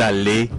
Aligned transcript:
allé 0.00 0.50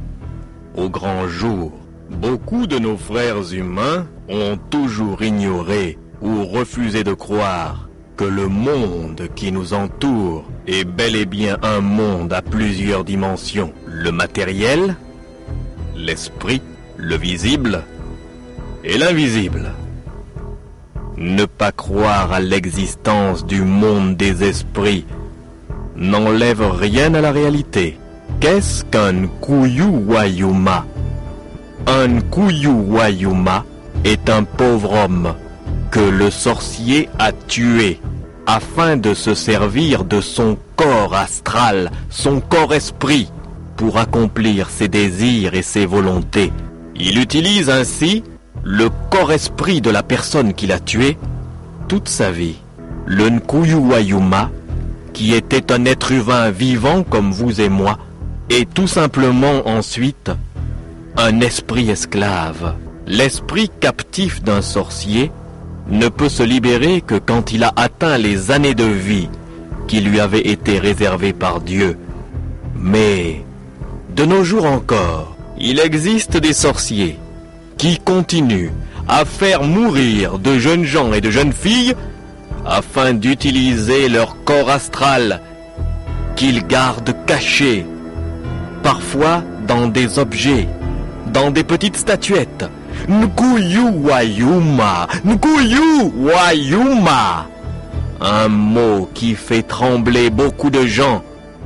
au 0.76 0.90
grand 0.90 1.28
jour. 1.28 1.72
Beaucoup 2.10 2.68
de 2.68 2.80
nos 2.80 2.98
frères 2.98 3.54
humains 3.54 4.08
ont 4.28 4.58
toujours 4.70 5.22
ignoré 5.22 5.98
ou 6.22 6.46
refusé 6.46 7.04
de 7.04 7.14
croire 7.14 7.90
que 8.18 8.26
le 8.26 8.48
monde 8.48 9.28
qui 9.36 9.52
nous 9.52 9.74
entoure 9.74 10.44
est 10.68 10.84
bel 10.84 11.16
et 11.16 11.26
bien 11.26 11.58
un 11.64 11.80
monde 11.80 12.34
à 12.34 12.42
plusieurs 12.42 13.04
dimensions. 13.04 13.74
Le 13.86 14.12
matériel, 14.12 14.96
l'esprit, 15.96 16.62
le 16.98 17.16
visible 17.16 17.84
et 18.84 18.98
l'invisible. 18.98 19.72
Ne 21.18 21.46
pas 21.46 21.72
croire 21.72 22.32
à 22.32 22.40
l'existence 22.40 23.46
du 23.46 23.62
monde 23.62 24.18
des 24.18 24.44
esprits 24.44 25.06
n'enlève 25.96 26.62
rien 26.62 27.14
à 27.14 27.22
la 27.22 27.32
réalité. 27.32 27.98
Qu'est-ce 28.40 28.86
qu'un 28.86 29.28
Kuyuwayuma 29.42 30.86
Un 31.88 32.22
Kuyuwayuma 32.22 33.66
est 34.06 34.30
un 34.30 34.46
pauvre 34.46 34.94
homme 34.94 35.34
que 35.92 36.00
le 36.00 36.30
sorcier 36.32 37.10
a 37.20 37.34
tué 37.34 38.00
afin 38.48 38.96
de 38.96 39.14
se 39.14 39.34
servir 39.34 40.06
de 40.06 40.22
son 40.22 40.58
corps 40.78 41.16
astral, 41.16 41.92
son 42.10 42.40
corps 42.40 42.74
esprit, 42.74 43.30
pour 43.76 43.98
accomplir 43.98 44.70
ses 44.70 44.88
désirs 44.88 45.54
et 45.54 45.62
ses 45.62 45.86
volontés. 45.86 46.54
Il 46.96 47.20
utilise 47.20 47.70
ainsi 47.70 48.24
le 48.64 48.88
corps 49.10 49.34
esprit 49.34 49.82
de 49.82 49.90
la 49.90 50.02
personne 50.02 50.54
qu'il 50.54 50.72
a 50.72 50.80
tué 50.80 51.18
toute 51.90 52.08
sa 52.08 52.32
vie. 52.32 52.56
Le 53.06 53.30
Nkuyuwayuma, 53.30 54.50
qui 55.12 55.34
était 55.34 55.74
un 55.74 55.84
être 55.84 56.14
humain 56.14 56.52
vivant 56.52 57.04
comme 57.04 57.32
vous 57.32 57.60
et 57.60 57.70
moi, 57.70 57.98
est 58.50 58.72
tout 58.74 58.88
simplement 58.88 59.68
ensuite 59.68 60.32
un 61.18 61.42
esprit 61.42 61.90
esclave. 61.90 62.76
L'esprit 63.08 63.70
captif 63.80 64.44
d'un 64.44 64.62
sorcier 64.62 65.32
ne 65.90 66.08
peut 66.08 66.30
se 66.30 66.44
libérer 66.44 67.02
que 67.02 67.16
quand 67.16 67.52
il 67.52 67.64
a 67.64 67.74
atteint 67.76 68.18
les 68.18 68.52
années 68.52 68.76
de 68.76 68.86
vie 68.86 69.30
qui 69.88 70.02
lui 70.02 70.20
avaient 70.20 70.48
été 70.48 70.78
réservées 70.78 71.34
par 71.34 71.62
Dieu. 71.62 71.98
Mais, 72.76 73.44
de 74.16 74.26
nos 74.26 74.44
jours 74.44 74.66
encore, 74.66 75.36
il 75.58 75.80
existe 75.80 76.38
des 76.38 76.54
sorciers 76.54 77.18
qui 77.78 77.98
continuent 77.98 78.72
à 79.08 79.26
faire 79.26 79.64
mourir 79.64 80.38
de 80.38 80.60
jeunes 80.60 80.84
gens 80.84 81.12
et 81.12 81.22
de 81.22 81.32
jeunes 81.32 81.54
filles 81.54 81.96
afin 82.66 83.14
d'utiliser 83.14 84.10
leur 84.10 84.44
corps 84.44 84.70
astral 84.70 85.42
qu'ils 86.36 86.66
gardent 86.68 87.16
caché, 87.26 87.86
parfois 88.82 89.44
dans 89.68 89.88
des 89.88 90.20
objets, 90.20 90.68
dans 91.28 91.52
des 91.52 91.64
petites 91.64 91.98
statuettes. 91.98 92.66
Nkuyu 93.08 93.90
Wayuma, 94.04 95.08
Nkuyu 95.26 96.12
Wayuma. 96.18 97.48
Un 98.22 98.48
mot 98.50 99.10
qui 99.14 99.36
fait 99.36 99.64
trembler 99.64 100.30
beaucoup 100.30 100.70
de 100.70 100.86
gens 100.86 101.24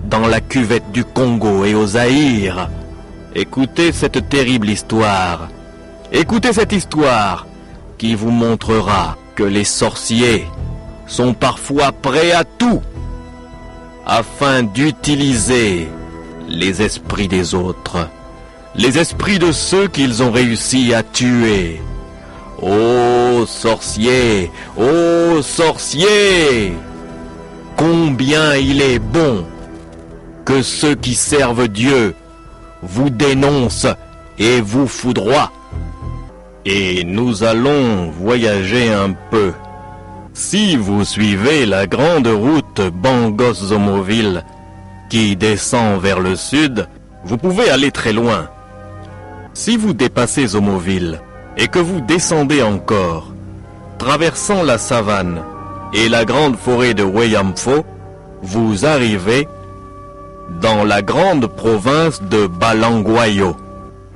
dans 0.09 0.27
la 0.27 0.39
cuvette 0.39 0.91
du 0.91 1.03
Congo 1.03 1.65
et 1.65 1.73
au 1.73 1.87
Zaïre. 1.87 2.69
Écoutez 3.35 3.91
cette 3.91 4.29
terrible 4.29 4.69
histoire. 4.69 5.49
Écoutez 6.11 6.53
cette 6.53 6.73
histoire 6.73 7.47
qui 7.97 8.13
vous 8.13 8.29
montrera 8.29 9.17
que 9.35 9.43
les 9.43 9.63
sorciers 9.63 10.45
sont 11.07 11.33
parfois 11.33 11.91
prêts 11.91 12.31
à 12.31 12.43
tout 12.43 12.81
afin 14.05 14.63
d'utiliser 14.63 15.87
les 16.47 16.81
esprits 16.81 17.27
des 17.27 17.55
autres, 17.55 18.07
les 18.75 18.97
esprits 18.97 19.39
de 19.39 19.51
ceux 19.51 19.87
qu'ils 19.87 20.23
ont 20.23 20.31
réussi 20.31 20.93
à 20.93 21.03
tuer. 21.03 21.81
Ô 22.61 23.45
sorcier, 23.45 24.51
ô 24.77 25.41
sorcier, 25.41 26.73
combien 27.75 28.55
il 28.55 28.81
est 28.81 28.99
bon 28.99 29.45
que 30.45 30.61
ceux 30.61 30.95
qui 30.95 31.15
servent 31.15 31.67
Dieu 31.67 32.15
vous 32.81 33.09
dénoncent 33.09 33.87
et 34.37 34.61
vous 34.61 34.87
foudroient. 34.87 35.51
Et 36.65 37.03
nous 37.03 37.43
allons 37.43 38.09
voyager 38.11 38.91
un 38.91 39.11
peu. 39.31 39.51
Si 40.33 40.77
vous 40.77 41.03
suivez 41.03 41.65
la 41.65 41.85
grande 41.85 42.27
route 42.27 42.81
Bangos-Zomoville 42.81 44.43
descend 45.13 46.01
vers 46.01 46.19
le 46.19 46.35
sud, 46.35 46.87
vous 47.23 47.37
pouvez 47.37 47.69
aller 47.69 47.91
très 47.91 48.13
loin. 48.13 48.49
Si 49.53 49.77
vous 49.77 49.93
dépassez 49.93 50.47
Zomoville 50.47 51.21
et 51.57 51.67
que 51.67 51.79
vous 51.79 52.01
descendez 52.01 52.63
encore, 52.63 53.31
traversant 53.99 54.63
la 54.63 54.77
savane 54.77 55.41
et 55.93 56.09
la 56.09 56.25
grande 56.25 56.57
forêt 56.57 56.95
de 56.95 57.03
Weyamfo, 57.03 57.85
vous 58.41 58.85
arrivez 58.85 59.47
dans 60.61 60.83
la 60.83 61.01
grande 61.01 61.47
province 61.47 62.21
de 62.23 62.47
Balangwayo. 62.47 63.55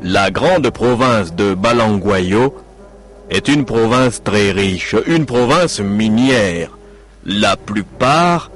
La 0.01 0.31
grande 0.31 0.69
province 0.71 1.33
de 1.35 1.53
Balangwayo 1.53 2.55
est 3.29 3.47
une 3.47 3.65
province 3.65 4.23
très 4.23 4.51
riche, 4.51 4.95
une 5.05 5.25
province 5.25 5.79
minière. 5.79 6.71
La 7.25 7.55
plupart 7.55 8.49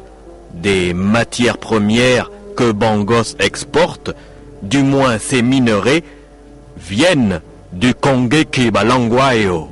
des 0.53 0.94
matières 0.94 1.57
premières 1.57 2.29
que 2.56 2.72
Bangos 2.72 3.35
exporte, 3.39 4.12
du 4.62 4.84
moins 4.84 5.17
ces 5.17 5.41
minerais, 5.41 6.03
viennent 6.78 7.41
du 7.73 7.94
Kongeki 7.94 8.72
Balangwayo, 8.72 9.69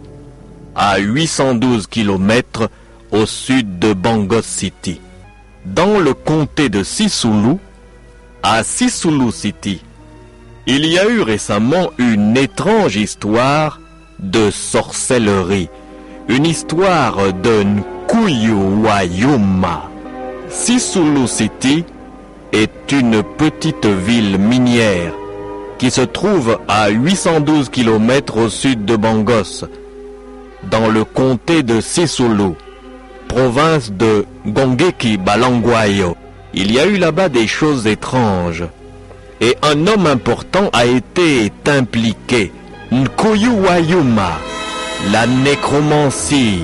à 0.75 1.00
812 1.00 1.88
km 1.88 2.69
au 3.12 3.25
sud 3.25 3.79
de 3.79 3.94
Bangos 3.94 4.44
City. 4.44 5.00
Dans 5.66 6.00
le 6.00 6.13
comté 6.13 6.69
de 6.69 6.84
Sisulu, 6.84 7.57
à 8.41 8.63
Sisulu 8.63 9.31
City, 9.31 9.81
il 10.66 10.85
y 10.85 10.97
a 11.00 11.09
eu 11.09 11.22
récemment 11.22 11.90
une 11.97 12.38
étrange 12.38 12.96
histoire 12.96 13.81
de 14.19 14.50
sorcellerie, 14.51 15.69
une 16.28 16.46
histoire 16.46 17.34
de 17.34 17.63
Nkuyuwayuma. 17.63 19.89
Sisulu 20.50 21.28
City 21.28 21.86
est 22.52 22.92
une 22.92 23.22
petite 23.22 23.86
ville 23.86 24.40
minière 24.40 25.14
qui 25.78 25.92
se 25.92 26.02
trouve 26.02 26.58
à 26.68 26.90
812 26.90 27.70
km 27.70 28.38
au 28.38 28.50
sud 28.50 28.84
de 28.84 28.96
Bangos, 28.96 29.66
dans 30.72 30.88
le 30.88 31.04
comté 31.06 31.62
de 31.62 31.80
Sisulu, 31.80 32.54
province 33.28 33.92
de 33.92 34.26
Gongeki 34.48 35.18
Balangwayo. 35.18 36.18
Il 36.56 36.72
y 36.72 36.80
a 36.80 36.88
eu 36.88 36.98
là-bas 36.98 37.30
des 37.30 37.46
choses 37.46 37.86
étranges 37.86 38.66
et 39.42 39.56
un 39.62 39.86
homme 39.86 40.08
important 40.08 40.72
a 40.74 40.86
été 40.86 41.52
impliqué. 41.68 42.52
Nkuyuwayuma, 42.92 44.32
la 45.12 45.28
nécromancie, 45.28 46.64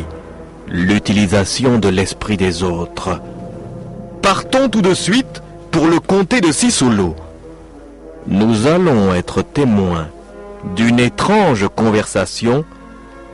l'utilisation 0.67 1.77
de 1.77 1.89
l'esprit 1.89 2.35
des 2.35 2.63
autres. 2.63 3.21
Partons 4.25 4.69
tout 4.69 4.81
de 4.81 4.95
suite 4.95 5.43
pour 5.69 5.85
le 5.85 5.99
comté 5.99 6.41
de 6.41 6.51
Sisulu. 6.51 7.11
Nous 8.25 8.65
allons 8.65 9.13
être 9.13 9.43
témoins 9.43 10.07
d'une 10.75 10.99
étrange 10.99 11.67
conversation 11.75 12.65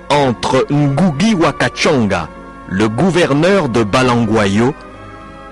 entre 0.09 0.67
Ngugi 0.69 1.33
Wakachonga, 1.35 2.27
le 2.67 2.89
gouverneur 2.89 3.69
de 3.69 3.83
Balangwayo, 3.83 4.75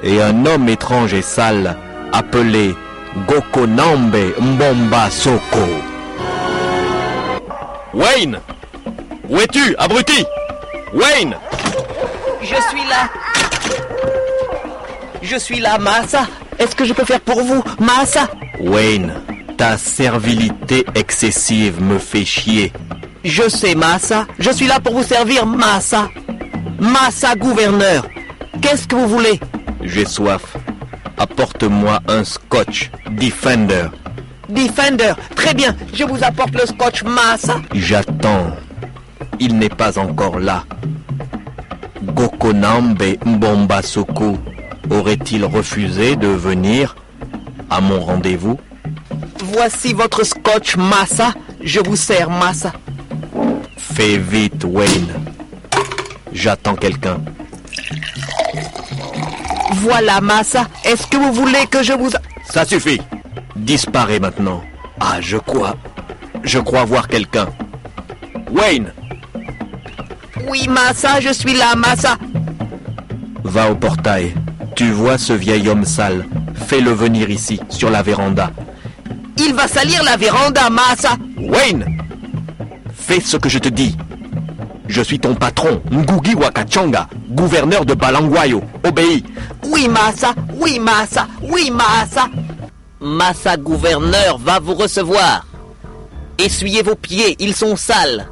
et 0.04 0.22
un 0.22 0.46
homme 0.46 0.68
étrange 0.68 1.14
et 1.14 1.22
sale 1.22 1.78
appelé 2.12 2.76
Gokonambe 3.26 4.18
Mbomba 4.42 5.10
Soko. 5.10 5.40
Wayne 7.94 8.42
Où 9.30 9.38
es-tu, 9.38 9.74
abruti? 9.78 10.26
Wayne 10.94 11.34
Je 12.42 12.48
suis 12.48 12.90
là. 12.90 13.19
Je 15.22 15.38
suis 15.38 15.60
là, 15.60 15.78
Massa. 15.78 16.28
Est-ce 16.58 16.76
que 16.76 16.86
je 16.86 16.94
peux 16.94 17.06
faire 17.06 17.22
pour 17.22 17.42
vous, 17.42 17.64
Massa? 17.80 18.28
Wayne, 18.60 19.14
ta 19.58 19.78
servilité 19.78 20.86
excessive 20.96 21.82
me 21.82 21.98
fait 22.00 22.26
chier. 22.26 22.72
Je 23.24 23.48
sais, 23.50 23.76
Massa. 23.76 24.26
Je 24.40 24.50
suis 24.52 24.68
là 24.68 24.80
pour 24.80 24.94
vous 24.94 25.04
servir, 25.04 25.46
Massa. 25.46 26.10
Massa, 26.80 27.36
gouverneur. 27.36 28.06
Qu'est-ce 28.62 28.88
que 28.88 28.96
vous 28.96 29.08
voulez? 29.08 29.40
J'ai 29.84 30.06
soif. 30.06 30.58
Apporte-moi 31.18 32.00
un 32.08 32.24
scotch 32.24 32.90
Defender. 33.12 33.88
Defender. 34.48 35.14
Très 35.36 35.54
bien. 35.54 35.76
Je 35.94 36.06
vous 36.06 36.24
apporte 36.24 36.54
le 36.54 36.66
scotch, 36.66 37.04
Massa. 37.04 37.56
J'attends. 37.74 38.48
Il 39.40 39.58
n'est 39.58 39.70
pas 39.70 39.98
encore 40.00 40.40
là. 40.40 40.64
Gokonambe 42.04 43.18
Mbomba 43.26 43.82
Soko 43.82 44.38
aurait-il 44.90 45.46
refusé 45.46 46.16
de 46.16 46.28
venir 46.28 46.96
à 47.70 47.82
mon 47.82 48.00
rendez-vous 48.00 48.60
Voici 49.44 49.94
votre 49.94 50.24
scotch, 50.26 50.76
Massa. 50.78 51.34
Je 51.64 51.80
vous 51.80 51.96
sers, 51.96 52.30
Massa. 52.30 52.74
Fais 53.78 54.18
vite, 54.18 54.64
Wayne. 54.66 55.14
J'attends 56.34 56.76
quelqu'un. 56.76 57.18
Voilà, 59.74 60.22
Massa. 60.22 60.68
Est-ce 60.84 61.08
que 61.08 61.18
vous 61.18 61.34
voulez 61.34 61.66
que 61.70 61.84
je 61.84 61.94
vous... 61.94 62.10
Ça 62.50 62.66
suffit. 62.66 63.00
Disparais 63.56 64.20
maintenant. 64.20 64.62
Ah, 65.00 65.18
je 65.22 65.38
crois. 65.38 65.76
Je 66.44 66.60
crois 66.60 66.86
voir 66.86 67.08
quelqu'un. 67.08 67.48
Wayne, 68.52 68.92
Oui, 70.48 70.68
Massa, 70.68 71.20
je 71.20 71.32
suis 71.32 71.54
là, 71.54 71.76
Massa. 71.76 72.18
va 73.44 73.70
au 73.72 73.76
portail. 73.76 74.34
Tu 74.80 74.94
vois 74.94 75.18
ce 75.18 75.34
vieil 75.34 75.68
homme 75.68 75.84
sale. 75.84 76.26
Fais-le 76.56 76.92
venir 76.92 77.30
ici, 77.30 77.60
sur 77.68 77.90
la 77.90 78.02
véranda. 78.02 78.50
Il 79.36 79.54
va 79.54 79.68
salir 79.68 80.02
la 80.04 80.16
véranda, 80.16 80.70
Massa. 80.70 81.18
Wayne 81.38 81.86
Fais 82.94 83.20
ce 83.20 83.36
que 83.36 83.50
je 83.50 83.60
te 83.60 83.68
dis. 83.68 83.98
Je 84.88 85.02
suis 85.02 85.20
ton 85.20 85.36
patron, 85.36 85.82
Ngugi 85.92 86.34
Wakachanga, 86.34 87.10
gouverneur 87.30 87.84
de 87.84 87.94
Balangwayo. 87.94 88.64
Obéis. 88.88 89.26
Oui, 89.66 89.90
Massa. 89.90 90.34
Oui, 90.54 90.80
Massa. 90.80 91.28
Oui, 91.42 91.72
Massa. 91.72 92.30
Massa, 93.02 93.58
gouverneur, 93.58 94.38
va 94.38 94.60
vous 94.60 94.76
recevoir. 94.76 95.46
Essuyez 96.38 96.84
vos 96.84 96.96
pieds, 96.96 97.36
ils 97.40 97.54
sont 97.54 97.76
sales. 97.76 98.30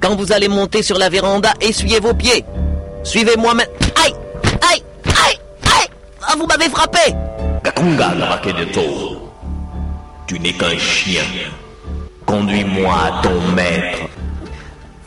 Quand 0.00 0.16
vous 0.16 0.32
allez 0.32 0.48
monter 0.48 0.82
sur 0.82 0.96
la 0.96 1.10
véranda, 1.10 1.52
essuyez 1.60 2.00
vos 2.00 2.14
pieds. 2.14 2.46
Suivez-moi 3.04 3.52
maintenant. 3.52 3.88
Aïe 4.06 4.14
Ah, 6.30 6.36
vous 6.38 6.46
m'avez 6.46 6.68
frappé 6.68 6.98
Kakunga 7.64 8.14
Narakedeto. 8.14 9.30
Tu 10.28 10.38
n'es 10.38 10.52
qu'un 10.52 10.78
chien. 10.78 11.24
Conduis-moi 12.24 12.94
à 12.94 13.22
ton 13.22 13.40
maître. 13.56 13.98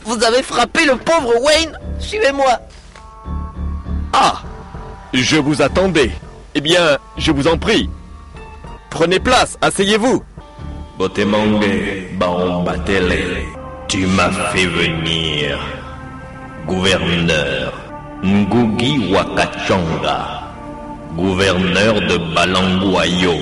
Vous 0.03 0.21
avez 0.21 0.43
frappé 0.43 0.85
le 0.85 0.97
pauvre 0.97 1.31
Wayne 1.41 1.79
Suivez-moi. 1.99 2.59
Ah 4.11 4.41
Je 5.13 5.37
vous 5.37 5.61
attendais. 5.61 6.11
Eh 6.55 6.61
bien, 6.61 6.97
je 7.17 7.31
vous 7.31 7.47
en 7.47 7.57
prie. 7.57 7.89
Prenez 8.89 9.19
place, 9.19 9.57
asseyez-vous. 9.61 10.21
Botemange 10.97 11.65
Baombatele, 12.19 13.45
tu 13.87 14.05
m'as 14.07 14.29
fait 14.53 14.65
venir. 14.67 15.57
Gouverneur 16.67 17.73
Ngugi 18.23 19.11
Wakachanga, 19.13 20.42
gouverneur 21.15 22.01
de 22.01 22.17
Balangwayo. 22.33 23.35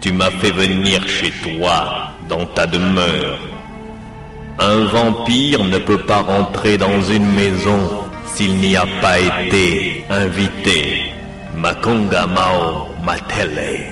Tu 0.00 0.12
m'as 0.12 0.30
fait 0.30 0.50
venir 0.50 1.06
chez 1.08 1.32
toi, 1.42 2.12
dans 2.28 2.46
ta 2.46 2.66
demeure. 2.66 3.38
Un 4.58 4.84
vampire 4.84 5.64
ne 5.64 5.78
peut 5.78 5.98
pas 5.98 6.22
rentrer 6.22 6.78
dans 6.78 7.02
une 7.02 7.26
maison 7.32 8.04
s'il 8.26 8.54
n'y 8.56 8.76
a 8.76 8.86
pas 9.00 9.18
été 9.18 10.04
invité. 10.10 11.12
Makonga 11.56 12.26
Mao 12.26 12.88
Matele. 13.04 13.86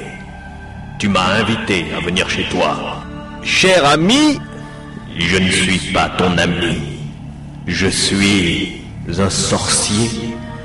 Tu 0.99 1.09
m'as 1.09 1.41
invité 1.41 1.87
à 1.97 2.01
venir 2.05 2.29
chez 2.29 2.45
toi. 2.45 2.77
Cher 3.43 3.85
ami, 3.87 4.39
je 5.19 5.37
ne 5.37 5.51
suis 5.51 5.93
pas 5.93 6.09
ton 6.11 6.39
ami. 6.39 6.79
Je 7.67 7.89
suis 7.89 8.83
un 9.19 9.31
sorcier, 9.31 10.11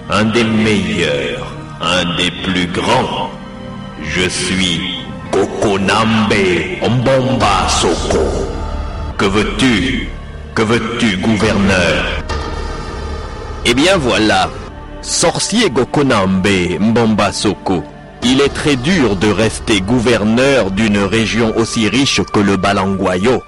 un 0.09 0.25
des 0.25 0.43
meilleurs, 0.43 1.56
un 1.81 2.15
des 2.15 2.31
plus 2.31 2.67
grands. 2.67 3.29
Je 4.03 4.27
suis 4.29 4.81
Kokonambe 5.31 6.33
Ombomba 6.81 7.67
Soko. 7.69 8.19
Que 9.17 9.25
veux-tu? 9.25 10.09
Que 10.55 10.61
veux-tu, 10.61 11.17
gouverneur? 11.17 12.03
Eh 13.65 13.73
bien 13.73 13.97
voilà, 13.97 14.49
sorcier 15.01 15.69
Gokonambe 15.69 16.47
Mbomba 16.79 17.31
Soko. 17.31 17.83
Il 18.23 18.41
est 18.41 18.53
très 18.53 18.75
dur 18.75 19.15
de 19.15 19.29
rester 19.29 19.81
gouverneur 19.81 20.71
d'une 20.71 20.97
région 20.97 21.55
aussi 21.55 21.87
riche 21.87 22.21
que 22.33 22.39
le 22.39 22.57
Balangwayo. 22.57 23.43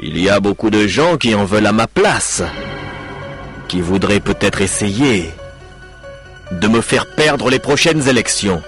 Il 0.00 0.18
y 0.18 0.28
a 0.28 0.40
beaucoup 0.40 0.70
de 0.70 0.86
gens 0.86 1.16
qui 1.16 1.34
en 1.34 1.44
veulent 1.44 1.66
à 1.66 1.72
ma 1.72 1.86
place, 1.86 2.42
qui 3.68 3.80
voudraient 3.80 4.20
peut-être 4.20 4.60
essayer 4.60 5.30
de 6.60 6.68
me 6.68 6.80
faire 6.80 7.06
perdre 7.06 7.50
les 7.50 7.58
prochaines 7.58 8.08
élections. 8.08 8.62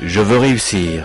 Je 0.00 0.20
veux 0.20 0.38
réussir. 0.38 1.04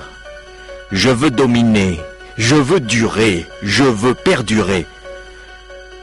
Je 0.91 1.09
veux 1.09 1.31
dominer. 1.31 1.99
Je 2.37 2.55
veux 2.55 2.79
durer. 2.79 3.45
Je 3.61 3.83
veux 3.83 4.13
perdurer. 4.13 4.85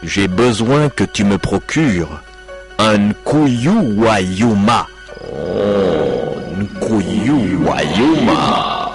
J'ai 0.02 0.28
besoin 0.28 0.88
que 0.88 1.04
tu 1.04 1.24
me 1.24 1.38
procures 1.38 2.20
un 2.78 3.12
Kuyu 3.24 3.70
Wayuma. 3.96 4.86
Oh, 5.32 6.36
Nkuyu 6.58 7.56
Wayuma. 7.64 8.90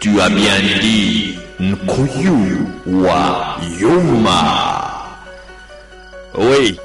Tu 0.00 0.20
as 0.20 0.28
bien 0.28 0.60
dit 0.80 1.38
Nkuyu 1.60 2.66
Wayuma. 2.86 4.42
Oui, 6.36 6.78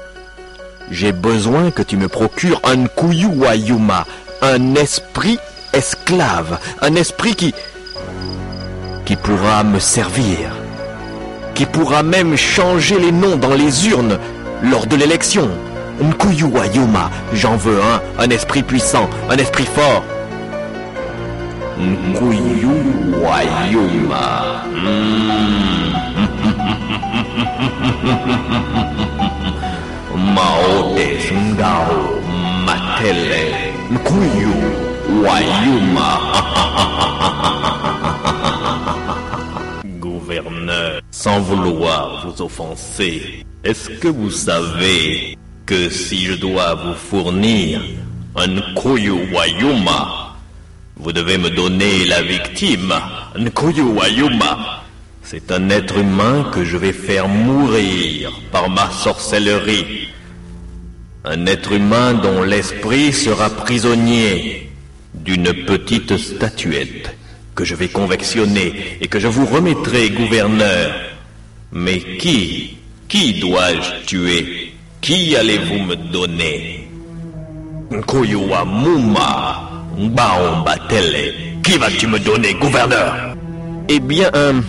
j'ai 0.90 1.12
besoin 1.12 1.70
que 1.70 1.82
tu 1.82 1.96
me 1.96 2.08
procures 2.08 2.60
un 2.64 2.76
Nkuyu 2.76 3.26
Wayuma, 3.26 4.06
un 4.42 4.74
esprit 4.74 5.38
esclave, 5.72 6.58
un 6.80 6.94
esprit 6.94 7.34
qui 7.34 7.54
qui 9.04 9.16
pourra 9.16 9.64
me 9.64 9.78
servir, 9.78 10.50
qui 11.54 11.66
pourra 11.66 12.02
même 12.02 12.36
changer 12.36 12.98
les 12.98 13.12
noms 13.12 13.36
dans 13.36 13.54
les 13.54 13.88
urnes 13.88 14.18
lors 14.62 14.86
de 14.86 14.96
l'élection. 14.96 15.48
Nkuyu 16.00 16.44
Wayuma, 16.44 17.10
j'en 17.32 17.56
veux 17.56 17.80
un, 17.80 18.00
un 18.22 18.30
esprit 18.30 18.62
puissant, 18.62 19.08
un 19.30 19.36
esprit 19.36 19.66
fort. 19.66 20.04
Nkuyu 21.78 22.68
Wayuma. 23.22 24.64
Hmm. 24.74 25.34
Maote 30.14 31.18
Ngao 31.32 32.20
Matele. 32.66 33.72
Nkuyu 33.90 34.54
Wayuma. 35.24 36.20
Gouverneur, 40.00 41.00
sans 41.10 41.40
vouloir 41.40 42.24
vous 42.26 42.42
offenser, 42.42 43.44
est-ce 43.64 43.90
que 43.90 44.08
vous 44.08 44.30
savez 44.30 45.36
que 45.66 45.90
si 45.90 46.24
je 46.26 46.34
dois 46.34 46.74
vous 46.74 46.94
fournir 46.94 47.80
un 48.36 48.46
Nkuyu 48.46 49.32
Wayuma, 49.32 50.36
vous 50.96 51.12
devez 51.12 51.38
me 51.38 51.50
donner 51.50 52.04
la 52.04 52.22
victime, 52.22 52.94
Nkuyu 53.36 53.82
Wayuma? 53.82 54.83
C'est 55.26 55.50
un 55.52 55.70
être 55.70 55.96
humain 55.96 56.50
que 56.52 56.64
je 56.64 56.76
vais 56.76 56.92
faire 56.92 57.28
mourir 57.28 58.30
par 58.52 58.68
ma 58.68 58.90
sorcellerie. 58.90 60.08
Un 61.24 61.46
être 61.46 61.72
humain 61.72 62.12
dont 62.12 62.42
l'esprit 62.42 63.10
sera 63.10 63.48
prisonnier 63.48 64.70
d'une 65.14 65.52
petite 65.64 66.18
statuette 66.18 67.16
que 67.54 67.64
je 67.64 67.74
vais 67.74 67.88
convectionner 67.88 68.98
et 69.00 69.08
que 69.08 69.18
je 69.18 69.28
vous 69.28 69.46
remettrai, 69.46 70.10
gouverneur. 70.10 70.94
Mais 71.72 72.00
qui, 72.18 72.76
qui 73.08 73.40
dois-je 73.40 74.04
tuer? 74.06 74.74
Qui 75.00 75.34
allez-vous 75.36 75.84
me 75.84 75.96
donner? 75.96 76.86
Nkoyuwa 77.90 78.66
Muma, 78.66 79.70
Mbaombatele. 79.96 81.34
Qui 81.62 81.78
vas-tu 81.78 82.08
me 82.08 82.18
donner, 82.18 82.52
gouverneur? 82.54 83.34
Eh 83.88 84.00
bien, 84.00 84.30
euh, 84.34 84.60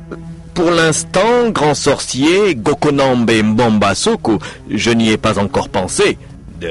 pour 0.56 0.72
l'instant, 0.72 1.50
grand 1.50 1.76
sorcier, 1.76 2.56
Gokonambe 2.56 3.30
Mbomba 3.30 3.94
Soko, 3.94 4.40
je 4.70 4.90
n'y 4.90 5.12
ai 5.12 5.18
pas 5.18 5.38
encore 5.38 5.70
pensé. 5.70 6.18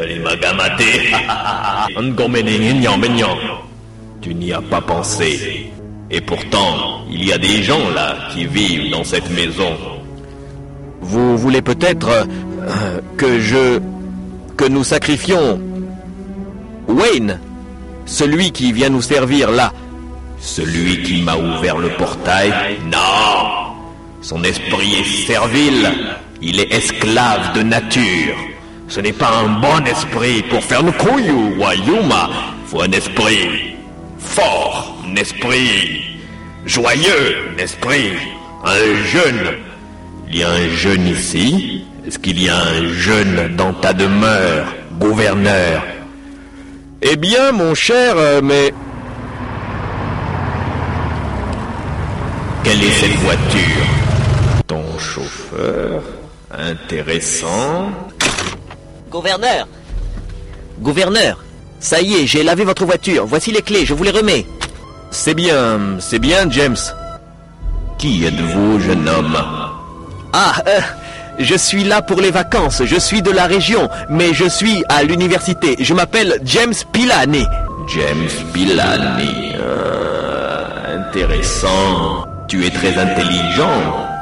Tu 4.23 4.35
n'y 4.35 4.53
as 4.55 4.63
pas 4.63 4.81
pensé. 4.81 5.71
Et 6.11 6.23
pourtant, 6.23 7.05
il 7.11 7.25
y 7.27 7.33
a 7.33 7.37
des 7.37 7.63
gens 7.63 7.91
là 7.95 8.17
qui 8.33 8.47
vivent 8.47 8.91
dans 8.91 9.05
cette 9.05 9.29
maison. 9.31 9.77
Vous 11.03 11.37
voulez 11.37 11.61
peut-être 11.61 12.09
euh, 12.09 13.01
que 13.19 13.39
je... 13.39 13.81
que 14.57 14.65
nous 14.65 14.83
sacrifions 14.83 15.61
Wayne, 16.89 17.39
celui 18.07 18.51
qui 18.51 18.73
vient 18.73 18.89
nous 18.89 19.03
servir 19.03 19.51
là. 19.51 19.75
Celui 20.41 21.03
qui 21.03 21.21
m'a 21.21 21.37
ouvert 21.37 21.77
le 21.77 21.91
portail? 21.91 22.79
Non 22.91 23.64
Son 24.25 24.43
esprit 24.43 24.95
est 24.95 25.27
servile. 25.27 25.87
Il 26.41 26.59
est 26.59 26.73
esclave 26.73 27.55
de 27.55 27.63
nature. 27.63 28.35
Ce 28.89 28.99
n'est 28.99 29.13
pas 29.13 29.29
un 29.29 29.61
bon 29.61 29.85
esprit 29.85 30.43
pour 30.49 30.65
faire 30.65 30.83
le 30.83 30.93
Koyu 30.93 31.59
Wayuma. 31.59 32.31
Faut 32.67 32.81
un 32.81 32.91
esprit 32.93 33.77
fort, 34.19 34.97
un 35.07 35.15
esprit 35.17 36.17
Joyeux, 36.65 37.53
n'est-ce 37.59 37.77
pas 37.77 37.91
Un 38.65 39.05
jeune. 39.05 39.59
Il 40.31 40.39
y 40.39 40.43
a 40.43 40.49
un 40.49 40.69
jeune 40.71 41.07
ici. 41.07 41.85
Est-ce 42.07 42.19
qu'il 42.19 42.43
y 42.43 42.49
a 42.49 42.57
un 42.57 42.95
jeune 42.95 43.55
dans 43.57 43.75
ta 43.75 43.93
demeure, 43.93 44.75
gouverneur? 44.99 45.85
Eh 47.03 47.17
bien, 47.17 47.53
mon 47.53 47.75
cher, 47.75 48.15
euh, 48.17 48.41
mais... 48.43 48.73
Quelle 52.63 52.83
est 52.83 52.93
cette 52.93 53.17
voiture? 53.17 54.04
Chauffeur 55.55 56.03
Intéressant. 56.57 57.91
Gouverneur 59.11 59.67
Gouverneur 60.81 61.43
Ça 61.81 62.01
y 62.01 62.15
est, 62.15 62.27
j'ai 62.27 62.43
lavé 62.43 62.65
votre 62.65 62.85
voiture. 62.85 63.27
Voici 63.27 63.51
les 63.51 63.63
clés, 63.63 63.85
je 63.85 63.95
vous 63.95 64.05
les 64.05 64.11
remets. 64.11 64.47
C'est 65.11 65.35
bien, 65.35 65.99
c'est 65.99 66.19
bien, 66.19 66.49
James. 66.51 66.77
Qui 67.99 68.25
êtes-vous, 68.25 68.81
jeune 68.81 69.09
homme? 69.09 69.37
Ah, 70.33 70.55
euh, 70.67 70.81
je 71.39 71.55
suis 71.55 71.85
là 71.85 72.03
pour 72.03 72.21
les 72.21 72.31
vacances. 72.31 72.83
Je 72.85 72.97
suis 72.99 73.23
de 73.23 73.31
la 73.31 73.47
région, 73.47 73.89
mais 74.09 74.35
je 74.35 74.49
suis 74.49 74.85
à 74.89 75.03
l'université. 75.03 75.77
Je 75.79 75.95
m'appelle 75.95 76.41
James 76.45 76.75
Pilani. 76.93 77.47
James 77.89 78.31
Pilani. 78.53 79.55
Ah, 79.61 80.91
intéressant. 81.09 82.27
Tu 82.49 82.67
es 82.67 82.71
très 82.71 82.97
intelligent. 82.99 84.14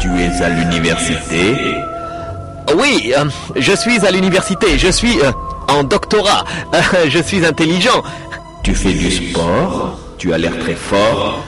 Tu 0.00 0.08
es 0.18 0.42
à 0.42 0.48
l'université 0.48 1.74
Oui, 2.74 3.12
euh, 3.16 3.24
je 3.56 3.72
suis 3.72 4.04
à 4.06 4.10
l'université. 4.10 4.78
Je 4.78 4.88
suis 4.88 5.20
euh, 5.20 5.30
en 5.68 5.84
doctorat. 5.84 6.44
Je 7.08 7.22
suis 7.22 7.44
intelligent. 7.44 8.02
Tu 8.62 8.74
fais 8.74 8.92
du 8.94 9.10
sport? 9.10 9.98
Tu 10.16 10.32
as 10.32 10.38
l'air 10.38 10.58
très 10.58 10.74
fort? 10.74 11.44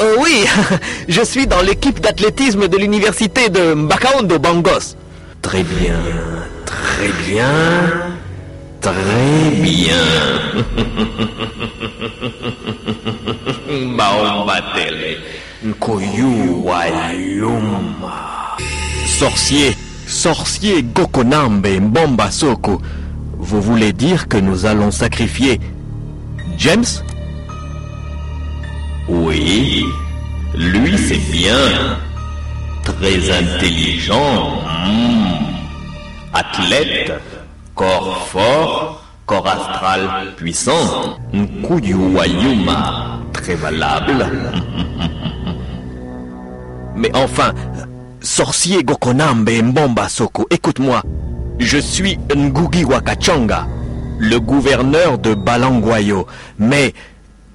Euh, 0.00 0.16
oui, 0.18 0.44
je 1.08 1.22
suis 1.22 1.46
dans 1.46 1.62
l'équipe 1.62 2.00
d'athlétisme 2.00 2.66
de 2.66 2.76
l'université 2.76 3.48
de 3.48 3.74
Mbakaondo 3.74 4.40
Bangos. 4.40 4.96
Très 5.40 5.62
bien, 5.62 6.00
très 6.66 7.08
bien, 7.28 7.46
très 8.80 9.50
bien. 9.60 9.94
Maombatele, 13.96 15.18
Nkoyu 15.64 16.62
Wayuma. 16.66 18.56
Sorcier, 19.06 19.74
sorcier 20.06 20.82
Gokonambe 20.82 21.80
Mbomba 21.80 22.30
Soko, 22.30 22.82
vous 23.38 23.62
voulez 23.62 23.94
dire 23.94 24.28
que 24.28 24.36
nous 24.36 24.66
allons 24.66 24.90
sacrifier 24.90 25.58
James? 26.58 26.84
Oui, 29.08 29.86
lui 30.54 30.98
c'est 30.98 31.32
bien. 31.32 31.96
Très 32.82 33.30
intelligent. 33.30 34.60
Athlète. 36.34 37.12
Corps 37.74 38.26
fort. 38.28 39.02
Corps 39.24 39.48
astral 39.48 40.34
puissant. 40.36 41.16
Nkuyu 41.32 41.94
Wayuma. 42.14 43.18
Très 43.32 43.54
valable. 43.54 44.26
Mais 47.04 47.14
enfin, 47.14 47.52
sorcier 48.22 48.82
Gokonambe 48.82 49.50
Mbomba 49.50 50.08
Soko, 50.08 50.46
écoute-moi. 50.48 51.02
Je 51.58 51.76
suis 51.76 52.18
Ngugi 52.34 52.84
Wakachanga, 52.86 53.66
le 54.18 54.40
gouverneur 54.40 55.18
de 55.18 55.34
Balangwayo. 55.34 56.26
Mais 56.58 56.94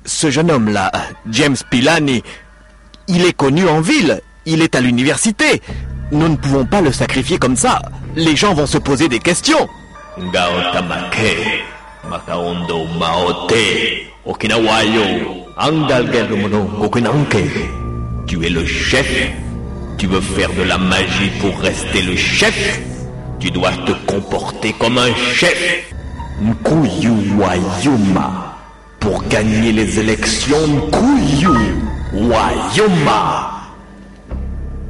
ce 0.06 0.30
jeune 0.30 0.52
homme-là, 0.52 0.92
James 1.32 1.56
Pilani, 1.72 2.22
il 3.08 3.26
est 3.26 3.34
connu 3.34 3.68
en 3.68 3.82
ville. 3.82 4.22
Il 4.46 4.62
est 4.62 4.76
à 4.76 4.82
l'université. 4.82 5.64
Nous 6.12 6.28
ne 6.28 6.36
pouvons 6.36 6.66
pas 6.66 6.82
le 6.82 6.92
sacrifier 6.92 7.40
comme 7.40 7.56
ça. 7.56 7.82
Les 8.16 8.36
gens 8.36 8.54
vont 8.54 8.68
se 8.68 8.78
poser 8.78 9.10
des 9.10 9.18
questions. 9.18 9.68
Gaotamake. 10.32 11.64
Makaondo 12.08 12.86
Maote. 13.00 13.56
Okinawayo. 14.28 15.48
Tu 18.30 18.46
es 18.46 18.50
le 18.50 18.64
chef. 18.64 19.12
Tu 19.98 20.06
veux 20.06 20.22
faire 20.22 20.54
de 20.54 20.62
la 20.62 20.78
magie 20.78 21.32
pour 21.42 21.60
rester 21.62 22.04
le 22.04 22.16
chef. 22.16 22.80
Tu 23.40 23.50
dois 23.50 23.72
te 23.88 23.92
comporter 24.06 24.72
comme 24.74 25.00
un 25.00 25.12
chef. 25.34 25.88
Nkuyu 26.40 27.10
Wayuma. 27.40 28.56
Pour 29.00 29.24
gagner 29.30 29.72
les 29.72 30.00
élections, 30.00 30.68
Nkuyu 30.68 31.50
Wayuma. 32.14 33.52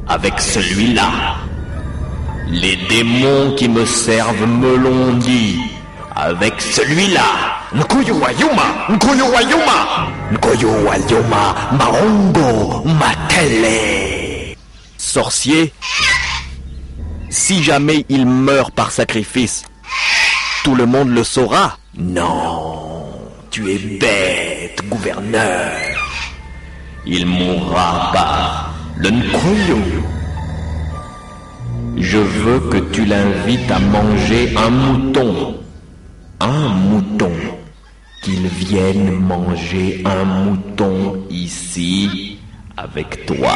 Avec 0.09 0.37
celui-là, 0.41 1.37
les 2.51 2.77
démons 2.89 3.55
qui 3.55 3.69
me 3.69 3.85
servent 3.85 4.47
me 4.47 4.75
l'ont 4.75 5.13
dit. 5.13 5.61
Avec 6.15 6.61
celui-là, 6.61 7.21
Nkuyu 7.73 8.13
Wayuma. 8.13 8.63
Nkuyu 8.89 9.23
Wayuma. 9.23 10.09
Wayuma. 10.87 11.55
Maongo 11.71 12.83
Matele. 12.85 14.55
Sorcier, 14.97 15.73
si 17.29 17.63
jamais 17.63 18.05
il 18.09 18.25
meurt 18.25 18.71
par 18.71 18.91
sacrifice, 18.91 19.63
tout 20.63 20.75
le 20.75 20.85
monde 20.85 21.09
le 21.09 21.23
saura. 21.23 21.77
Non, 21.97 23.11
tu 23.49 23.71
es 23.71 23.77
bête, 23.99 24.81
gouverneur. 24.89 25.71
Il 27.05 27.25
mourra 27.25 28.11
par 28.13 28.73
le 28.97 29.09
Nkuyu. 29.09 30.03
Je 31.97 32.17
veux 32.17 32.59
que 32.69 32.77
tu 32.91 33.05
l'invites 33.05 33.71
à 33.71 33.79
manger 33.79 34.53
un 34.55 34.69
mouton. 34.69 35.58
Un 36.39 36.69
mouton. 36.69 37.31
Qu'il 38.21 38.47
vienne 38.47 39.11
manger 39.11 40.01
un 40.05 40.25
mouton 40.25 41.25
ici 41.29 42.37
avec 42.75 43.25
toi. 43.25 43.55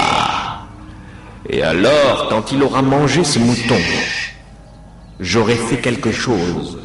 Et 1.49 1.61
alors, 1.61 2.27
quand 2.29 2.51
il 2.51 2.63
aura 2.63 2.81
mangé 2.81 3.23
ce 3.23 3.39
mouton, 3.39 3.79
j'aurai 5.19 5.55
fait 5.55 5.77
quelque 5.77 6.11
chose. 6.11 6.79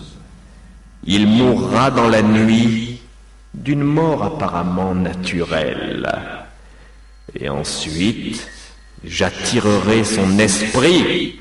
Il 1.05 1.26
mourra 1.26 1.90
dans 1.90 2.09
la 2.09 2.23
nuit 2.23 3.00
d'une 3.55 3.85
mort 3.85 4.25
apparemment 4.25 4.95
naturelle. 4.95 6.11
Et 7.38 7.49
ensuite, 7.49 8.47
j'attirerai 9.05 10.05
son 10.05 10.38
esprit 10.38 11.40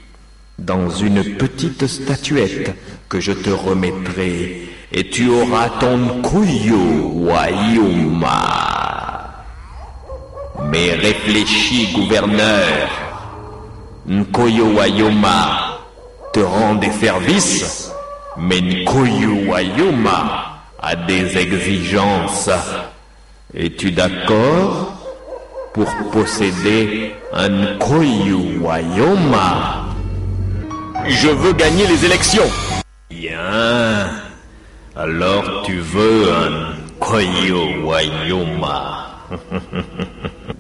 dans 0.57 0.89
une 0.89 1.23
petite 1.35 1.87
statuette 1.87 2.75
que 3.09 3.19
je 3.19 3.31
te 3.31 3.49
remettrai 3.49 4.67
et 4.91 5.09
tu 5.09 5.29
auras 5.29 5.69
ton 5.79 6.21
Kuyo 6.21 7.11
Wayuma. 7.13 8.67
Mais 10.71 10.93
réfléchis, 10.93 11.93
gouverneur. 11.93 12.89
Nkoyo 14.07 14.73
Wayuma 14.77 15.79
te 16.33 16.39
rend 16.39 16.75
des 16.75 16.91
services, 16.91 17.91
mais 18.37 18.61
Nkoyo 18.61 19.51
Wayuma 19.51 20.61
a 20.81 20.95
des 20.95 21.37
exigences. 21.37 22.49
Es-tu 23.53 23.91
d'accord 23.91 24.93
pour 25.73 25.93
posséder 26.11 27.15
un 27.33 27.49
Nkoyo 27.49 28.61
Wayuma? 28.61 29.86
Je 31.07 31.29
veux 31.29 31.53
gagner 31.53 31.87
les 31.87 32.05
élections. 32.05 32.49
Bien. 33.09 34.09
Alors 34.95 35.63
tu 35.63 35.79
veux 35.79 36.31
un 36.31 36.73
Koyo 36.99 37.85
Wayoma. 37.85 39.21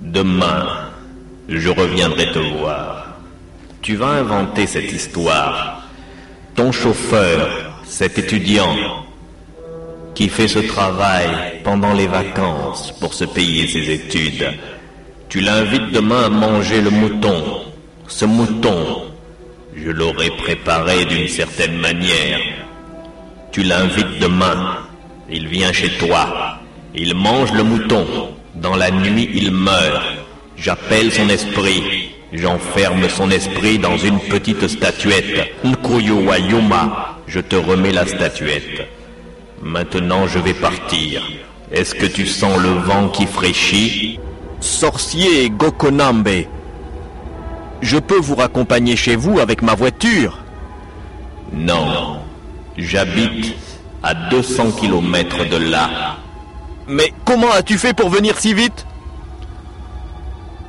Demain, 0.01 0.67
je 1.49 1.69
reviendrai 1.69 2.31
te 2.31 2.39
voir. 2.39 3.17
Tu 3.81 3.95
vas 3.95 4.07
inventer 4.07 4.67
cette 4.67 4.91
histoire. 4.91 5.83
Ton 6.55 6.71
chauffeur, 6.71 7.47
cet 7.85 8.17
étudiant, 8.17 8.75
qui 10.15 10.29
fait 10.29 10.47
ce 10.47 10.59
travail 10.59 11.61
pendant 11.63 11.93
les 11.93 12.07
vacances 12.07 12.91
pour 12.99 13.13
se 13.13 13.25
payer 13.25 13.67
ses 13.67 13.91
études, 13.91 14.53
tu 15.29 15.41
l'invites 15.41 15.91
demain 15.91 16.23
à 16.25 16.29
manger 16.29 16.81
le 16.81 16.89
mouton. 16.89 17.43
Ce 18.07 18.25
mouton, 18.25 19.06
je 19.83 19.91
l'aurai 19.91 20.29
préparé 20.31 21.05
d'une 21.05 21.27
certaine 21.27 21.77
manière. 21.77 22.39
Tu 23.51 23.63
l'invites 23.63 24.19
demain. 24.19 24.79
Il 25.29 25.47
vient 25.47 25.71
chez 25.71 25.89
toi. 25.97 26.59
Il 26.95 27.15
mange 27.15 27.51
le 27.53 27.63
mouton. 27.63 28.05
Dans 28.55 28.75
la 28.75 28.89
nuit, 28.89 29.29
il 29.33 29.51
meurt. 29.51 30.03
J'appelle 30.57 31.11
son 31.11 31.29
esprit. 31.29 32.09
J'enferme 32.33 33.07
son 33.07 33.29
esprit 33.29 33.77
dans 33.77 33.97
une 33.97 34.19
petite 34.19 34.67
statuette. 34.67 35.53
Nkuyu 35.63 36.27
Wayuma. 36.27 37.19
Je 37.27 37.39
te 37.39 37.55
remets 37.55 37.91
la 37.91 38.07
statuette. 38.07 38.87
Maintenant, 39.61 40.27
je 40.27 40.39
vais 40.39 40.53
partir. 40.53 41.21
Est-ce 41.71 41.93
que 41.93 42.05
tu 42.05 42.25
sens 42.25 42.57
le 42.59 42.69
vent 42.69 43.09
qui 43.09 43.25
fraîchit? 43.27 44.19
Sorcier 44.59 45.49
Gokonambe. 45.49 46.45
Je 47.81 47.97
peux 47.97 48.19
vous 48.19 48.35
raccompagner 48.35 48.95
chez 48.95 49.15
vous 49.15 49.39
avec 49.39 49.61
ma 49.61 49.75
voiture 49.75 50.39
Non, 51.53 52.19
j'habite 52.77 53.55
à 54.03 54.13
200 54.13 54.71
km 54.79 55.45
de 55.49 55.57
là. 55.57 56.17
Mais 56.87 57.13
comment 57.25 57.51
as-tu 57.51 57.77
fait 57.77 57.93
pour 57.93 58.09
venir 58.09 58.37
si 58.39 58.53
vite? 58.53 58.85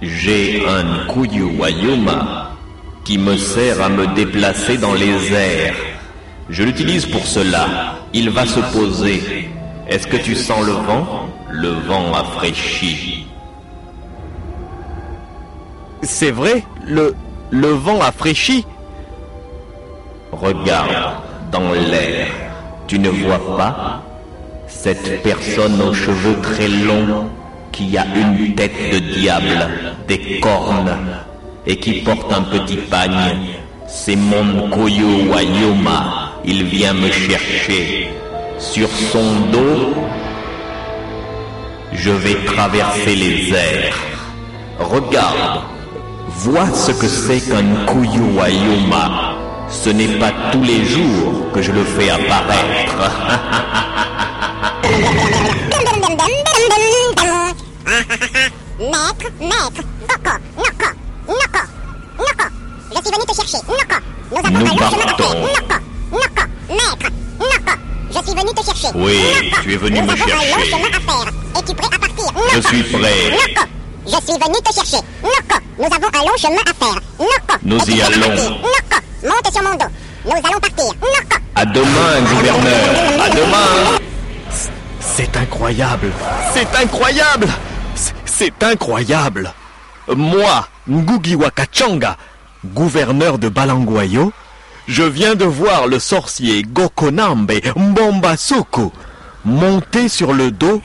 J'ai 0.03 0.65
un 0.67 1.07
Kuyu 1.13 1.59
Wayuma 1.59 2.53
qui 3.05 3.19
me 3.19 3.37
sert 3.37 3.81
à 3.83 3.89
me 3.89 4.07
déplacer 4.15 4.77
dans 4.77 4.95
les 4.95 5.33
airs. 5.33 5.75
Je 6.51 6.63
l'utilise 6.63 7.07
pour 7.07 7.27
cela. 7.27 7.97
Il 8.13 8.31
va 8.31 8.47
se 8.47 8.61
poser. 8.77 9.49
Est-ce 9.89 10.07
que 10.07 10.17
tu 10.17 10.35
sens 10.35 10.65
le 10.65 10.73
vent? 10.73 11.29
Le 11.51 11.71
vent 11.71 12.13
a 12.15 12.25
fraîchi. 12.25 13.27
C'est 16.03 16.31
vrai? 16.31 16.65
Le, 16.91 17.69
vent 17.69 18.01
a 18.01 18.11
fraîchi 18.13 18.65
Regarde 20.33 21.17
dans 21.53 21.73
l'air. 21.73 22.29
Tu 22.87 22.99
ne 22.99 23.11
vois 23.11 23.57
pas 23.59 24.03
cette 24.67 25.23
personne 25.23 25.83
aux 25.83 25.93
cheveux 25.93 26.41
très 26.41 26.69
longs 26.69 27.29
qui 27.73 27.99
a 27.99 28.07
une 28.07 28.55
tête 28.55 28.73
de 28.93 28.99
diable, 29.01 29.69
des 30.07 30.41
cornes 30.41 30.97
et 31.67 31.77
qui 31.77 32.01
porte 32.01 32.33
un 32.33 32.43
petit 32.43 32.77
pagne. 32.77 33.37
C'est 33.87 34.17
mon 34.17 34.71
Koyo 34.71 35.31
Wayoma. 35.31 36.33
Il 36.47 36.65
vient 36.65 36.95
me 36.95 37.11
chercher. 37.11 38.09
Sur 38.59 38.89
son 38.89 39.41
dos, 39.53 39.95
je 41.93 42.11
vais 42.11 42.45
traverser 42.47 43.15
les 43.15 43.53
airs. 43.53 43.99
Regarde, 44.79 45.63
vois 46.39 46.69
ce 46.75 46.93
que 46.93 47.09
c'est 47.09 47.41
qu'un 47.41 47.87
Kuyu 47.87 48.37
Wayoma. 48.37 49.37
Ce 49.71 49.91
n'est 49.91 50.19
pas 50.19 50.33
tous 50.53 50.63
les 50.63 50.85
jours 50.85 51.51
que 51.53 51.61
je 51.63 51.73
le 51.73 51.85
fais 51.85 52.11
apparaître. 52.11 52.95
Maître, 58.79 59.31
maître, 59.41 59.83
Noko, 60.09 60.89
Noko, 61.27 61.63
Noko. 62.19 62.45
Je 62.91 63.01
suis 63.03 63.11
venu 63.13 63.25
te 63.27 63.35
chercher, 63.35 63.59
Noko. 63.67 63.97
Nous 64.31 64.39
avons 64.39 64.51
Nous 64.51 64.59
un 64.59 64.69
long 64.69 64.91
chemin 64.91 65.03
à 65.03 65.07
partons. 65.07 65.25
faire, 65.25 65.41
Noko, 65.41 65.77
Noko, 66.13 66.45
maître, 66.71 67.11
Noko. 67.41 67.73
Je 68.11 68.19
suis 68.25 68.35
venu 68.39 68.55
te 68.55 68.65
chercher. 68.65 68.89
Oui, 68.95 69.19
Noko. 69.51 69.63
tu 69.63 69.73
es 69.73 69.77
venu 69.77 70.01
Nous 70.01 70.07
me 70.07 70.13
avons 70.13 70.23
un 70.23 70.27
long 70.27 70.41
chercher. 70.43 70.71
chemin 70.71 70.89
à 70.89 71.01
faire. 71.01 71.33
Es-tu 71.59 71.75
prêt 71.75 71.89
à 71.95 71.99
partir, 71.99 72.25
Noko? 72.33 72.49
Je 72.55 72.61
suis 72.61 72.83
prêt. 72.85 73.31
Noko. 73.33 73.69
Je 74.11 74.15
suis 74.15 74.39
venu 74.41 74.55
te 74.65 74.73
chercher, 74.75 75.05
Noko. 75.23 75.61
Nous 75.79 75.85
avons 75.85 76.09
un 76.19 76.25
long 76.25 76.37
chemin 76.39 76.63
à 76.67 76.85
faire, 76.85 77.01
Noko. 77.19 77.59
Nous 77.63 77.79
y 77.91 78.01
allons. 78.03 78.29
Noko. 78.35 78.99
Monte 79.25 79.53
sur 79.53 79.63
mon 79.63 79.75
dos. 79.75 79.85
Nous 80.25 80.33
allons 80.33 80.61
partir, 80.61 80.85
Noko. 80.87 81.37
À 81.55 81.65
demain, 81.67 82.21
gouverneur. 82.31 83.23
À 83.25 83.29
demain. 83.31 83.99
C'est 85.01 85.37
incroyable. 85.37 86.11
C'est 86.55 86.75
incroyable. 86.77 87.49
C'est- 88.25 88.63
incroyable. 88.63 89.53
Moi, 90.15 90.67
Ngugi 90.89 91.35
Wakachanga, 91.35 92.17
gouverneur 92.65 93.39
de 93.39 93.49
Balangwayo, 93.49 94.33
je 94.87 95.03
viens 95.03 95.35
de 95.35 95.45
voir 95.45 95.87
le 95.87 95.99
sorcier 95.99 96.63
Gokonambe 96.63 97.53
Mbambasuku 97.77 98.91
monter 99.45 100.09
sur 100.09 100.33
le 100.33 100.51
dos 100.51 100.81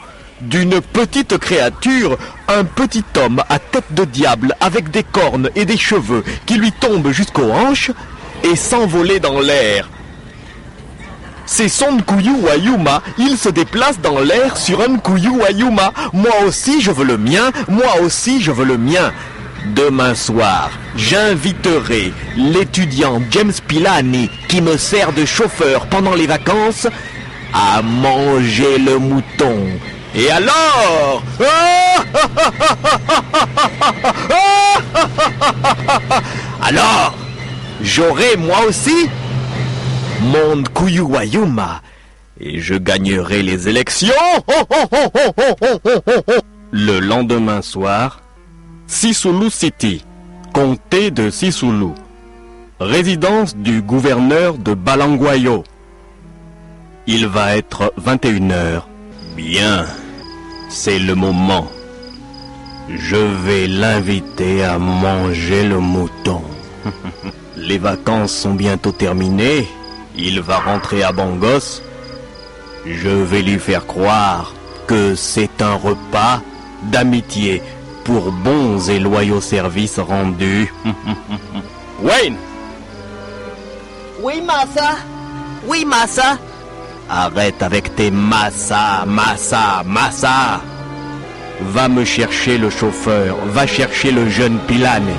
d'une 0.50 0.81
petite 0.81 1.38
créature, 1.38 2.17
un 2.47 2.63
petit 2.63 3.03
homme 3.17 3.41
à 3.50 3.59
tête 3.59 3.91
de 3.91 4.05
diable 4.05 4.55
avec 4.59 4.91
des 4.91 5.03
cornes 5.03 5.50
et 5.55 5.65
des 5.65 5.77
cheveux 5.77 6.23
qui 6.45 6.55
lui 6.55 6.71
tombent 6.71 7.12
jusqu'aux 7.12 7.51
hanches 7.51 7.91
et 8.44 8.55
s'envoler 8.55 9.20
dans 9.20 9.39
l'air. 9.39 9.89
C'est 11.46 11.70
son 11.70 11.98
Nkuyu 11.98 12.35
Wayuma. 12.41 13.01
Il 13.18 13.37
se 13.37 13.50
déplace 13.50 14.00
dans 14.00 14.20
l'air 14.20 14.55
sur 14.55 14.81
un 14.81 14.96
Nkuyu 14.96 15.29
Wayuma. 15.29 15.91
Moi 16.13 16.31
aussi, 16.46 16.81
je 16.81 16.91
veux 16.91 17.05
le 17.05 17.18
mien. 17.18 17.51
Moi 17.68 18.01
aussi, 18.01 18.41
je 18.41 18.51
veux 18.51 18.65
le 18.65 18.77
mien. 18.77 19.11
Demain 19.75 20.13
soir, 20.13 20.72
j'inviterai 20.96 22.11
l'étudiant 22.35 23.22
James 23.31 23.53
Pilani, 23.65 24.29
qui 24.50 24.61
me 24.61 24.77
sert 24.77 25.13
de 25.13 25.25
chauffeur 25.25 25.85
pendant 25.87 26.15
les 26.15 26.27
vacances, 26.27 26.87
à 27.53 27.81
manger 27.81 28.77
le 28.77 28.98
mouton. 28.98 29.68
Et 30.15 30.29
alors 30.29 31.23
Alors, 36.61 37.15
j'aurai 37.81 38.37
moi 38.37 38.59
aussi 38.67 39.09
mon 40.21 40.61
Kuyuwayuma 40.63 41.81
et 42.39 42.59
je 42.59 42.75
gagnerai 42.75 43.43
les 43.43 43.67
élections. 43.67 44.13
Le 46.71 46.99
lendemain 46.99 47.61
soir, 47.61 48.21
Sisulu 48.87 49.49
City, 49.49 50.03
comté 50.53 51.11
de 51.11 51.29
Sisulu, 51.29 51.93
résidence 52.79 53.55
du 53.55 53.81
gouverneur 53.81 54.57
de 54.57 54.73
Balangwayo. 54.73 55.63
Il 57.05 57.27
va 57.27 57.55
être 57.55 57.93
21h. 57.99 58.83
Bien, 59.35 59.85
c'est 60.74 60.98
le 61.00 61.14
moment. 61.14 61.68
Je 62.90 63.16
vais 63.16 63.68
l'inviter 63.68 64.64
à 64.64 64.79
manger 64.79 65.64
le 65.64 65.79
mouton. 65.79 66.42
Les 67.57 67.77
vacances 67.77 68.33
sont 68.33 68.55
bientôt 68.55 68.92
terminées. 68.92 69.68
Il 70.18 70.42
va 70.42 70.57
rentrer 70.57 71.03
à 71.03 71.12
Bangos. 71.12 71.81
Je 72.86 73.09
vais 73.09 73.42
lui 73.44 73.59
faire 73.59 73.86
croire 73.86 74.53
que 74.88 75.16
c'est 75.16 75.62
un 75.62 75.75
repas 75.75 76.42
d'amitié 76.92 77.62
pour 78.03 78.31
bons 78.31 78.90
et 78.90 79.00
loyaux 79.00 79.42
services 79.42 80.00
rendus. 80.00 80.74
Wayne, 82.01 82.36
Oui, 84.22 84.42
Massa 84.42 84.96
Oui, 85.68 85.86
Massa 85.86 86.38
arrête 87.09 87.61
avec 87.61 87.96
tes 87.96 88.11
massa, 88.11 89.05
massa, 89.05 89.83
massa. 89.85 90.61
Va 91.61 91.87
me 91.87 92.03
chercher 92.03 92.57
le 92.57 92.70
chauffeur, 92.70 93.37
va 93.46 93.66
chercher 93.68 94.11
le 94.11 94.29
jeune 94.29 94.57
Pilane. 94.68 95.13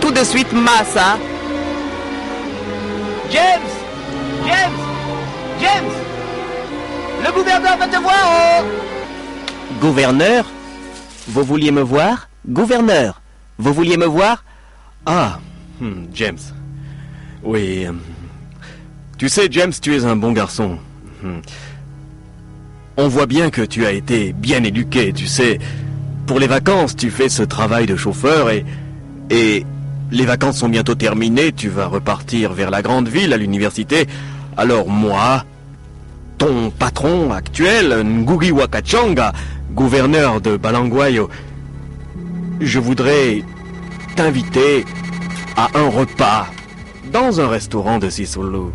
Tout 0.00 0.10
de 0.10 0.24
suite, 0.24 0.52
Massa 0.52 1.16
James 3.30 3.70
James 4.44 4.78
James 5.60 5.92
Le 7.24 7.32
gouverneur 7.32 7.76
va 7.78 7.86
te 7.86 7.96
voir 7.96 8.64
Gouverneur 9.80 10.44
Vous 11.28 11.44
vouliez 11.44 11.70
me 11.70 11.82
voir? 11.82 12.28
Gouverneur 12.46 13.20
Vous 13.58 13.72
vouliez 13.72 13.96
me 13.96 14.06
voir? 14.06 14.42
Ah, 15.06 15.38
hmm, 15.80 16.06
James. 16.12 16.38
Oui. 17.42 17.86
Tu 19.22 19.28
sais, 19.28 19.46
James, 19.52 19.72
tu 19.80 19.94
es 19.94 20.04
un 20.04 20.16
bon 20.16 20.32
garçon. 20.32 20.78
Hmm. 21.22 21.42
On 22.96 23.06
voit 23.06 23.26
bien 23.26 23.50
que 23.50 23.62
tu 23.62 23.86
as 23.86 23.92
été 23.92 24.32
bien 24.32 24.64
éduqué, 24.64 25.12
tu 25.12 25.28
sais. 25.28 25.60
Pour 26.26 26.40
les 26.40 26.48
vacances, 26.48 26.96
tu 26.96 27.08
fais 27.08 27.28
ce 27.28 27.44
travail 27.44 27.86
de 27.86 27.94
chauffeur 27.94 28.50
et... 28.50 28.64
Et 29.30 29.64
les 30.10 30.26
vacances 30.26 30.56
sont 30.56 30.68
bientôt 30.68 30.96
terminées, 30.96 31.52
tu 31.52 31.68
vas 31.68 31.86
repartir 31.86 32.52
vers 32.52 32.72
la 32.72 32.82
grande 32.82 33.06
ville, 33.06 33.32
à 33.32 33.36
l'université. 33.36 34.08
Alors 34.56 34.88
moi, 34.88 35.44
ton 36.36 36.70
patron 36.70 37.30
actuel, 37.30 38.02
Ngugi 38.02 38.50
Wakachanga, 38.50 39.32
gouverneur 39.70 40.40
de 40.40 40.56
Balangwayo, 40.56 41.30
je 42.60 42.78
voudrais 42.80 43.44
t'inviter 44.16 44.84
à 45.56 45.68
un 45.78 45.88
repas 45.90 46.48
dans 47.12 47.40
un 47.40 47.46
restaurant 47.46 48.00
de 48.00 48.10
Sisulu. 48.10 48.72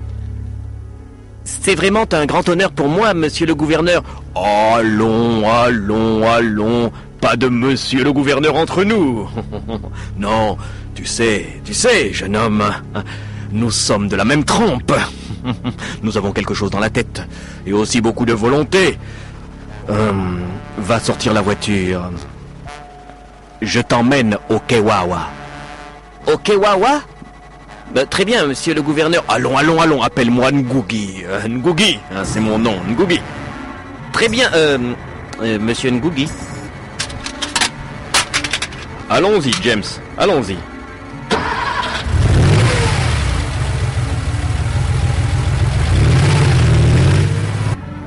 C'est 1.48 1.76
vraiment 1.76 2.04
un 2.12 2.26
grand 2.26 2.48
honneur 2.50 2.74
pour 2.74 2.90
moi, 2.90 3.14
monsieur 3.14 3.46
le 3.46 3.56
gouverneur. 3.56 4.04
Allons, 4.36 5.50
allons, 5.50 6.28
allons. 6.28 6.92
Pas 7.22 7.38
de 7.38 7.48
monsieur 7.48 8.04
le 8.04 8.12
gouverneur 8.12 8.56
entre 8.56 8.84
nous. 8.84 9.30
non, 10.18 10.58
tu 10.94 11.06
sais, 11.06 11.48
tu 11.64 11.74
sais, 11.74 12.12
jeune 12.12 12.36
homme, 12.36 12.64
nous 13.54 13.72
sommes 13.72 14.10
de 14.10 14.18
la 14.18 14.26
même 14.26 14.44
trempe. 14.44 14.92
nous 16.04 16.18
avons 16.18 16.34
quelque 16.34 16.54
chose 16.54 16.70
dans 16.70 16.80
la 16.82 16.90
tête 16.90 17.22
et 17.66 17.72
aussi 17.72 18.02
beaucoup 18.02 18.26
de 18.26 18.34
volonté. 18.34 18.98
Hum, 19.88 20.42
va 20.78 21.00
sortir 21.00 21.34
la 21.34 21.42
voiture. 21.42 22.12
Je 23.62 23.80
t'emmène 23.80 24.38
au 24.50 24.60
Kewawa. 24.60 25.30
Au 26.28 26.38
Kewawa 26.38 27.00
Ben, 27.94 28.06
Très 28.06 28.26
bien, 28.26 28.46
monsieur 28.46 28.74
le 28.74 28.82
gouverneur. 28.82 29.24
Allons, 29.30 29.58
allons, 29.58 29.80
allons, 29.80 30.02
appelle-moi 30.02 30.52
Ngugi. 30.52 31.24
Euh, 31.26 31.48
Ngugi, 31.48 32.00
hein, 32.14 32.24
c'est 32.24 32.42
mon 32.42 32.60
nom, 32.60 32.76
Ngugi. 32.90 33.20
Très 34.12 34.28
bien, 34.28 34.50
euh, 34.54 34.78
euh, 35.42 35.58
monsieur 35.60 35.92
Ngugi. 35.92 36.28
Allons-y, 39.10 39.52
James, 39.64 39.84
allons-y. 40.18 40.58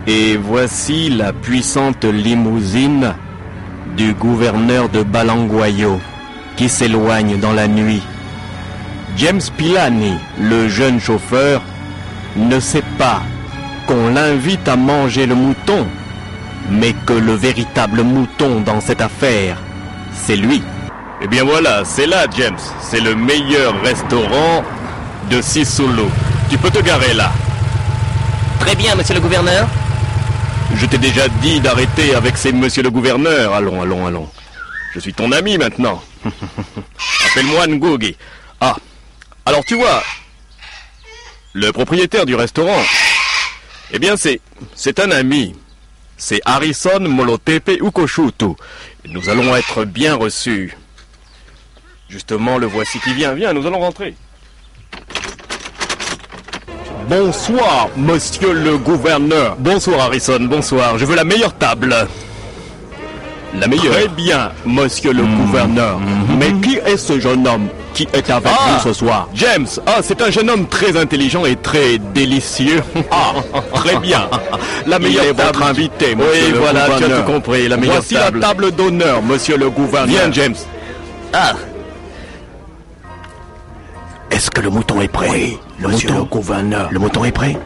Et 0.06 0.36
voici 0.36 1.08
la 1.08 1.32
puissante 1.32 2.04
limousine 2.04 3.14
du 3.96 4.12
gouverneur 4.12 4.88
de 4.90 5.02
Balangwayo 5.02 6.00
qui 6.56 6.68
s'éloigne 6.68 7.38
dans 7.38 7.52
la 7.52 7.66
nuit. 7.66 8.02
James 9.16 9.40
Pilani, 9.56 10.14
le 10.38 10.68
jeune 10.68 11.00
chauffeur, 11.00 11.62
ne 12.36 12.60
sait 12.60 12.84
pas 12.98 13.22
qu'on 13.86 14.08
l'invite 14.10 14.66
à 14.68 14.76
manger 14.76 15.26
le 15.26 15.34
mouton, 15.34 15.86
mais 16.70 16.92
que 17.06 17.12
le 17.12 17.34
véritable 17.34 18.02
mouton 18.02 18.60
dans 18.60 18.80
cette 18.80 19.00
affaire, 19.00 19.56
c'est 20.12 20.36
lui. 20.36 20.62
Eh 21.22 21.26
bien 21.26 21.44
voilà, 21.44 21.84
c'est 21.84 22.06
là, 22.06 22.26
James. 22.36 22.56
C'est 22.80 23.00
le 23.00 23.14
meilleur 23.14 23.78
restaurant 23.82 24.62
de 25.30 25.42
Sisulu. 25.42 26.04
Tu 26.48 26.56
peux 26.56 26.70
te 26.70 26.80
garer 26.80 27.12
là. 27.14 27.30
Très 28.60 28.74
bien, 28.74 28.94
monsieur 28.94 29.14
le 29.14 29.20
gouverneur. 29.20 29.66
Je 30.76 30.86
t'ai 30.86 30.98
déjà 30.98 31.28
dit 31.42 31.60
d'arrêter 31.60 32.14
avec 32.14 32.36
ces 32.36 32.52
monsieur 32.52 32.82
le 32.82 32.90
gouverneur. 32.90 33.54
Allons, 33.54 33.82
allons, 33.82 34.06
allons. 34.06 34.28
Je 34.94 35.00
suis 35.00 35.12
ton 35.12 35.30
ami 35.32 35.58
maintenant. 35.58 36.00
Appelle-moi 36.24 37.66
Ngugi. 37.66 38.16
Ah, 38.60 38.76
alors 39.50 39.64
tu 39.64 39.74
vois, 39.74 40.00
le 41.54 41.72
propriétaire 41.72 42.24
du 42.24 42.36
restaurant, 42.36 42.80
eh 43.90 43.98
bien 43.98 44.16
c'est, 44.16 44.40
c'est 44.76 45.00
un 45.00 45.10
ami. 45.10 45.56
C'est 46.16 46.40
Harrison 46.44 47.00
Molotepe 47.00 47.70
Ukoshutu. 47.82 48.54
Nous 49.06 49.28
allons 49.28 49.56
être 49.56 49.84
bien 49.84 50.14
reçus. 50.14 50.76
Justement, 52.08 52.58
le 52.58 52.68
voici 52.68 53.00
qui 53.00 53.12
vient. 53.12 53.32
Viens, 53.32 53.52
nous 53.52 53.66
allons 53.66 53.80
rentrer. 53.80 54.14
Bonsoir, 57.08 57.88
monsieur 57.96 58.52
le 58.52 58.78
gouverneur. 58.78 59.56
Bonsoir, 59.56 60.02
Harrison, 60.02 60.42
bonsoir. 60.42 60.96
Je 60.96 61.04
veux 61.04 61.16
la 61.16 61.24
meilleure 61.24 61.56
table. 61.58 62.06
La 63.54 63.66
meilleure. 63.66 63.94
Très 63.94 64.08
bien, 64.08 64.52
monsieur 64.64 65.12
le 65.12 65.24
gouverneur. 65.24 65.98
Mais 66.38 66.52
qui 66.60 66.76
est 66.76 66.96
ce 66.96 67.18
jeune 67.18 67.48
homme? 67.48 67.68
Qui 67.94 68.06
est 68.12 68.30
avec 68.30 68.52
Ah. 68.52 68.72
nous 68.74 68.80
ce 68.80 68.92
soir 68.92 69.28
James. 69.34 69.66
Ah, 69.86 69.98
c'est 70.02 70.20
un 70.22 70.30
jeune 70.30 70.48
homme 70.50 70.66
très 70.66 70.96
intelligent 70.96 71.44
et 71.44 71.56
très 71.56 71.98
délicieux. 71.98 72.82
Ah, 73.10 73.32
très 73.74 73.96
bien. 73.98 74.28
La 74.86 74.98
meilleure 74.98 75.24
est 75.24 75.32
votre 75.32 75.52
table. 75.52 75.64
invité, 75.64 76.14
monsieur 76.14 76.30
Oui, 76.46 76.52
le 76.52 76.58
voilà, 76.58 76.86
tu 76.98 77.04
as 77.04 77.08
tout 77.08 77.22
compris. 77.32 77.68
La 77.68 77.76
meilleure 77.76 77.96
Voici 77.96 78.14
table. 78.14 78.38
la 78.40 78.48
table 78.48 78.72
d'honneur, 78.72 79.22
monsieur 79.22 79.56
le 79.56 79.70
gouverneur. 79.70 80.06
Viens, 80.08 80.32
James. 80.32 80.54
Ah, 81.32 81.52
Est-ce 84.30 84.50
que 84.50 84.60
le 84.60 84.70
mouton 84.70 85.00
est 85.00 85.08
prêt? 85.08 85.28
Oui, 85.30 85.58
le 85.80 85.88
monsieur 85.88 86.08
mouton? 86.10 86.20
le 86.22 86.28
gouverneur. 86.30 86.88
Le 86.92 86.98
mouton 86.98 87.24
est 87.24 87.32
prêt? 87.32 87.56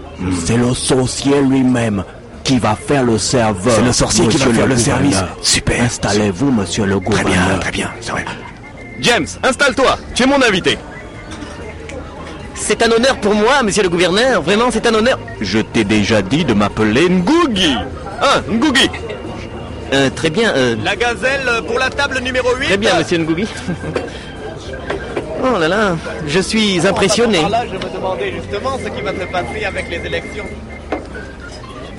C'est 0.44 0.56
le 0.56 0.72
sorcier 0.74 1.40
lui-même 1.42 2.04
qui 2.42 2.58
va 2.58 2.74
faire 2.76 3.02
le 3.02 3.18
serveur. 3.18 3.74
C'est 3.76 3.82
le 3.84 3.92
sorcier 3.92 4.26
qui 4.28 4.38
va 4.38 4.52
faire 4.52 4.66
le 4.66 4.76
service. 4.76 5.22
Super. 5.42 5.82
Installez-vous, 5.82 6.50
monsieur 6.50 6.84
le 6.86 6.96
Très 6.96 7.04
gouverneur. 7.04 7.32
bien, 7.48 7.58
très 7.58 7.70
bien, 7.70 7.90
c'est 8.00 8.12
vrai. 8.12 8.24
James, 9.00 9.26
installe-toi. 9.42 9.98
Tu 10.14 10.22
es 10.22 10.26
mon 10.26 10.40
invité. 10.42 10.78
c'est 12.54 12.82
un 12.82 12.90
honneur 12.90 13.16
pour 13.16 13.34
moi, 13.34 13.62
monsieur 13.62 13.82
le 13.82 13.88
gouverneur. 13.88 14.42
Vraiment, 14.42 14.70
c'est 14.70 14.86
un 14.86 14.94
honneur. 14.94 15.18
Je 15.40 15.58
t'ai 15.58 15.84
déjà 15.84 16.22
dit 16.22 16.44
de 16.44 16.54
m'appeler 16.54 17.08
Ngugi. 17.08 17.74
Hein, 18.22 18.42
Ngugi. 18.48 18.88
Euh, 19.92 20.10
très 20.14 20.30
bien, 20.30 20.52
euh, 20.56 20.76
La 20.82 20.96
gazelle 20.96 21.48
pour 21.66 21.78
la 21.78 21.90
table 21.90 22.20
numéro 22.20 22.54
8. 22.56 22.66
très 22.66 22.76
bien, 22.76 22.98
monsieur 22.98 23.18
Ngugi. 23.18 23.46
oh 25.44 25.58
là 25.58 25.68
là, 25.68 25.96
je 26.26 26.40
suis 26.40 26.86
impressionné. 26.86 27.38
je 27.38 27.76
me 27.76 27.94
demandais 27.94 28.32
justement 28.32 28.78
ce 28.82 28.88
qui 28.88 29.02
va 29.02 29.12
se 29.12 29.26
passer 29.30 29.64
avec 29.64 29.90
les 29.90 30.06
élections. 30.06 30.46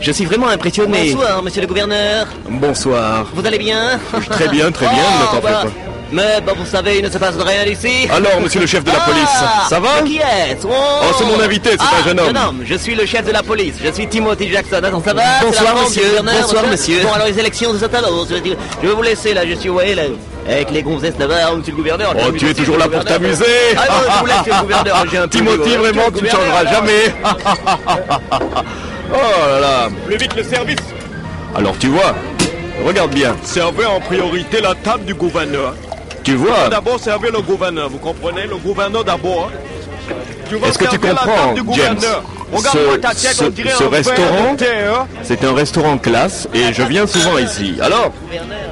Je 0.02 0.12
suis 0.12 0.26
vraiment 0.26 0.48
impressionné. 0.50 1.14
Bonsoir, 1.14 1.44
monsieur 1.44 1.62
le 1.62 1.68
gouverneur. 1.68 2.28
Bonsoir. 2.50 3.28
Vous 3.34 3.46
allez 3.46 3.58
bien? 3.58 4.00
Très 4.30 4.48
bien, 4.50 4.72
très 4.72 4.88
bien, 4.88 5.04
ne 5.04 5.26
t'en 5.26 5.42
fais 5.42 5.54
bah, 5.54 5.64
pas. 5.64 5.95
Mais 6.16 6.40
bah, 6.46 6.54
vous 6.58 6.66
savez, 6.66 7.00
il 7.00 7.04
ne 7.04 7.10
se 7.10 7.18
passe 7.18 7.36
rien 7.36 7.66
ici. 7.66 8.08
Alors, 8.10 8.40
monsieur 8.40 8.62
le 8.62 8.66
chef 8.68 8.86
de 8.86 8.90
la 8.90 9.00
Ah, 9.02 9.10
police, 9.10 9.30
ça 9.70 9.80
va 9.82 10.02
Qui 10.06 10.16
est-ce 10.16 10.66
Oh, 10.66 11.14
c'est 11.18 11.26
mon 11.26 11.38
invité, 11.42 11.72
c'est 11.72 11.78
Ah, 11.82 12.00
un 12.00 12.08
jeune 12.08 12.20
homme. 12.22 12.62
Je 12.64 12.76
suis 12.76 12.96
le 12.96 13.06
chef 13.06 13.26
de 13.26 13.34
la 13.34 13.44
police. 13.44 13.74
Je 13.84 13.92
suis 13.92 14.08
Timothy 14.08 14.50
Jackson. 14.50 14.80
Attends, 14.82 15.04
ça 15.04 15.14
va 15.14 15.24
Bonsoir, 15.44 15.76
monsieur. 15.76 16.04
Bonsoir, 16.24 16.68
monsieur. 16.72 17.02
Bon, 17.04 17.12
alors 17.12 17.28
les 17.28 17.38
élections 17.38 17.74
de 17.74 17.80
Saint-Alo. 17.80 18.26
Je, 18.30 18.36
vais 18.36 18.40
dire- 18.40 18.56
je 18.82 18.88
vais 18.88 18.94
vous 18.94 19.02
laisser 19.02 19.34
là. 19.34 19.46
Je 19.46 19.56
suis, 19.56 19.68
vous 19.68 19.74
voyez, 19.76 19.94
là, 19.94 20.04
avec 20.50 20.72
les 20.72 20.84
gonzesses 20.84 21.16
là-bas, 21.20 21.54
monsieur 21.58 21.72
le 21.74 21.78
gouverneur. 21.80 22.14
Oh, 22.18 22.32
tu 22.32 22.50
es 22.50 22.54
toujours 22.54 22.78
là 22.78 22.88
pour 22.88 23.04
t'amuser. 23.04 23.44
Ah 23.76 23.82
non, 23.90 23.96
je 24.14 24.20
vous 24.20 24.26
laisse, 24.26 24.38
monsieur 24.38 24.54
le 24.54 24.62
gouverneur. 24.62 25.06
J'ai 25.12 25.18
un 25.18 25.28
Timothy, 25.28 25.76
vraiment, 25.76 26.12
tu 26.18 26.24
ne 26.24 26.30
changeras 26.30 26.66
jamais. 26.72 27.14
oh 29.12 29.18
là 29.50 29.60
là. 29.60 29.90
Plus 30.06 30.16
vite 30.16 30.34
le 30.38 30.44
service. 30.44 30.78
Alors, 31.54 31.78
tu 31.78 31.88
vois, 31.88 32.16
regarde 32.86 33.12
bien. 33.14 33.36
Servez 33.44 33.86
en 33.86 34.00
priorité 34.00 34.62
la 34.62 34.76
table 34.76 35.04
du 35.04 35.14
gouverneur. 35.14 35.74
Tu 36.26 36.34
vois, 36.34 36.70
D'abord, 36.70 37.00
servez 37.00 37.30
le 37.32 37.40
gouverneur, 37.42 37.88
vous 37.90 38.00
comprenez? 38.00 38.48
Le 38.48 38.58
gouverneur 38.58 39.04
d'abord. 39.06 39.52
Est-ce 40.66 40.78
que 40.78 40.84
tu 40.86 40.90
servir 40.92 41.16
comprends, 41.16 41.56
James? 41.74 41.98
Ce- 42.72 42.96
ta 42.98 43.10
tête, 43.10 43.36
restaurant 43.92 44.56
c'est 45.24 45.44
un 45.44 45.54
restaurant 45.54 45.98
classe 45.98 46.48
et 46.54 46.74
je 46.74 46.84
viens 46.84 47.06
souvent 47.08 47.38
ici. 47.38 47.76
Alors, 47.82 48.12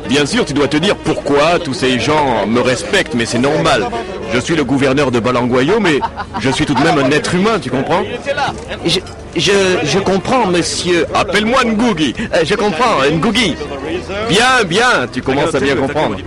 bien 0.07 0.25
sûr, 0.25 0.45
tu 0.45 0.53
dois 0.53 0.67
te 0.67 0.77
dire 0.77 0.95
pourquoi 0.95 1.59
tous 1.59 1.73
ces 1.73 1.99
gens 1.99 2.45
me 2.47 2.61
respectent, 2.61 3.13
mais 3.15 3.25
c'est 3.25 3.39
normal. 3.39 3.87
Je 4.33 4.39
suis 4.39 4.55
le 4.55 4.63
gouverneur 4.63 5.11
de 5.11 5.19
Balangwayo, 5.19 5.79
mais 5.79 5.99
je 6.39 6.49
suis 6.49 6.65
tout 6.65 6.73
de 6.75 6.81
même 6.83 6.97
un 6.99 7.09
être 7.11 7.33
humain, 7.35 7.59
tu 7.61 7.69
comprends? 7.71 8.03
Je, 8.85 8.99
je, 9.35 9.51
je 9.83 9.99
comprends, 9.99 10.45
monsieur. 10.47 11.05
Appelle-moi 11.13 11.63
Ngugi. 11.65 12.13
Euh, 12.33 12.43
je 12.45 12.55
comprends, 12.55 12.97
Ngugi. 13.11 13.55
Bien, 14.29 14.63
bien, 14.65 15.07
tu 15.11 15.21
commences 15.21 15.53
à 15.55 15.59
bien 15.59 15.75
comprendre. 15.75 16.17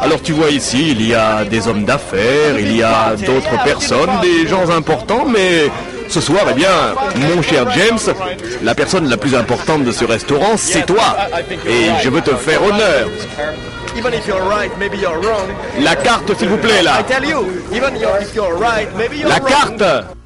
Alors 0.00 0.22
tu 0.22 0.32
vois 0.32 0.50
ici, 0.50 0.90
il 0.90 1.06
y 1.06 1.14
a 1.14 1.44
des 1.44 1.68
hommes 1.68 1.84
d'affaires, 1.84 2.58
il 2.58 2.76
y 2.76 2.82
a 2.82 3.14
d'autres 3.16 3.62
personnes, 3.64 4.10
des 4.22 4.46
gens 4.46 4.68
importants, 4.70 5.26
mais 5.26 5.70
ce 6.08 6.20
soir, 6.20 6.44
eh 6.50 6.54
bien, 6.54 6.94
mon 7.16 7.42
cher 7.42 7.70
James, 7.72 7.98
la 8.62 8.74
personne 8.74 9.08
la 9.08 9.16
plus 9.16 9.34
importante 9.34 9.84
de 9.84 9.92
ce 9.92 10.04
restaurant, 10.04 10.56
c'est 10.56 10.86
toi. 10.86 11.16
Et 11.66 11.90
je 12.02 12.08
veux 12.08 12.22
te 12.22 12.34
faire 12.34 12.62
honneur. 12.62 13.08
La 15.80 15.96
carte, 15.96 16.36
s'il 16.38 16.48
vous 16.48 16.56
plaît, 16.56 16.82
là. 16.82 17.04
La 19.26 19.40
carte 19.40 19.84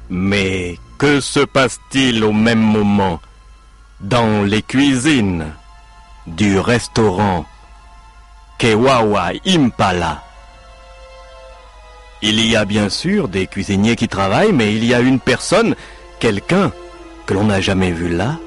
Mais 0.09 0.77
que 0.97 1.19
se 1.19 1.39
passe-t-il 1.39 2.23
au 2.23 2.31
même 2.31 2.59
moment 2.59 3.19
dans 3.99 4.43
les 4.43 4.61
cuisines 4.61 5.45
du 6.27 6.59
restaurant? 6.59 7.45
Kewawa 8.57 9.31
Impala 9.45 10.23
Il 12.21 12.39
y 12.45 12.55
a 12.55 12.65
bien 12.65 12.89
sûr 12.89 13.27
des 13.27 13.47
cuisiniers 13.47 13.95
qui 13.95 14.07
travaillent, 14.07 14.53
mais 14.53 14.73
il 14.73 14.85
y 14.85 14.93
a 14.93 14.99
une 14.99 15.19
personne, 15.19 15.75
quelqu'un 16.19 16.71
que 17.25 17.33
l'on 17.33 17.45
n'a 17.45 17.61
jamais 17.61 17.91
vu 17.91 18.09
là. 18.09 18.37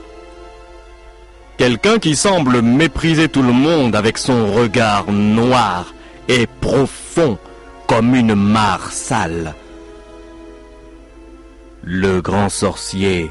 Quelqu'un 1.59 1.99
qui 1.99 2.17
semble 2.17 2.61
mépriser 2.63 3.29
tout 3.29 3.43
le 3.43 3.53
monde 3.53 3.97
avec 3.97 4.19
son 4.19 4.53
regard 4.53 5.11
noir 5.11 5.95
et 6.29 6.47
profond 6.47 7.39
comme 7.87 8.15
une 8.15 8.35
mare 8.35 8.93
sale. 8.93 9.55
Le 11.83 12.21
grand 12.21 12.49
sorcier 12.49 13.31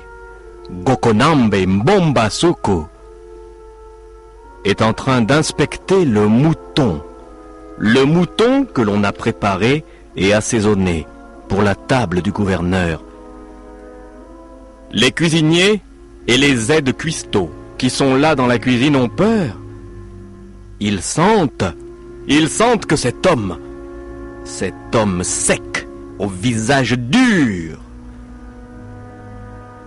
Gokonambe 0.72 1.56
Mbombasuku 1.68 2.88
est 4.66 4.82
en 4.82 4.94
train 4.94 5.22
d'inspecter 5.22 6.04
le 6.04 6.28
mouton. 6.28 7.02
Le 7.78 8.04
mouton 8.04 8.66
que 8.66 8.82
l'on 8.82 9.04
a 9.04 9.12
préparé 9.12 9.86
et 10.18 10.34
assaisonné 10.34 11.06
pour 11.48 11.62
la 11.62 11.76
table 11.76 12.22
du 12.22 12.32
gouverneur. 12.32 13.04
Les 14.92 15.12
cuisiniers 15.12 15.82
et 16.28 16.38
les 16.38 16.72
aides 16.72 16.96
cuistots 16.98 17.52
qui 17.78 17.90
sont 17.90 18.16
là 18.16 18.36
dans 18.36 18.48
la 18.48 18.58
cuisine 18.58 18.96
ont 18.96 19.10
peur. 19.10 19.56
Ils 20.80 21.02
sentent, 21.02 21.66
ils 22.28 22.50
sentent 22.50 22.86
que 22.86 22.96
cet 22.96 23.26
homme, 23.26 23.58
cet 24.44 24.96
homme 24.96 25.24
sec, 25.24 25.88
au 26.18 26.28
visage 26.28 26.94
dur, 26.94 27.78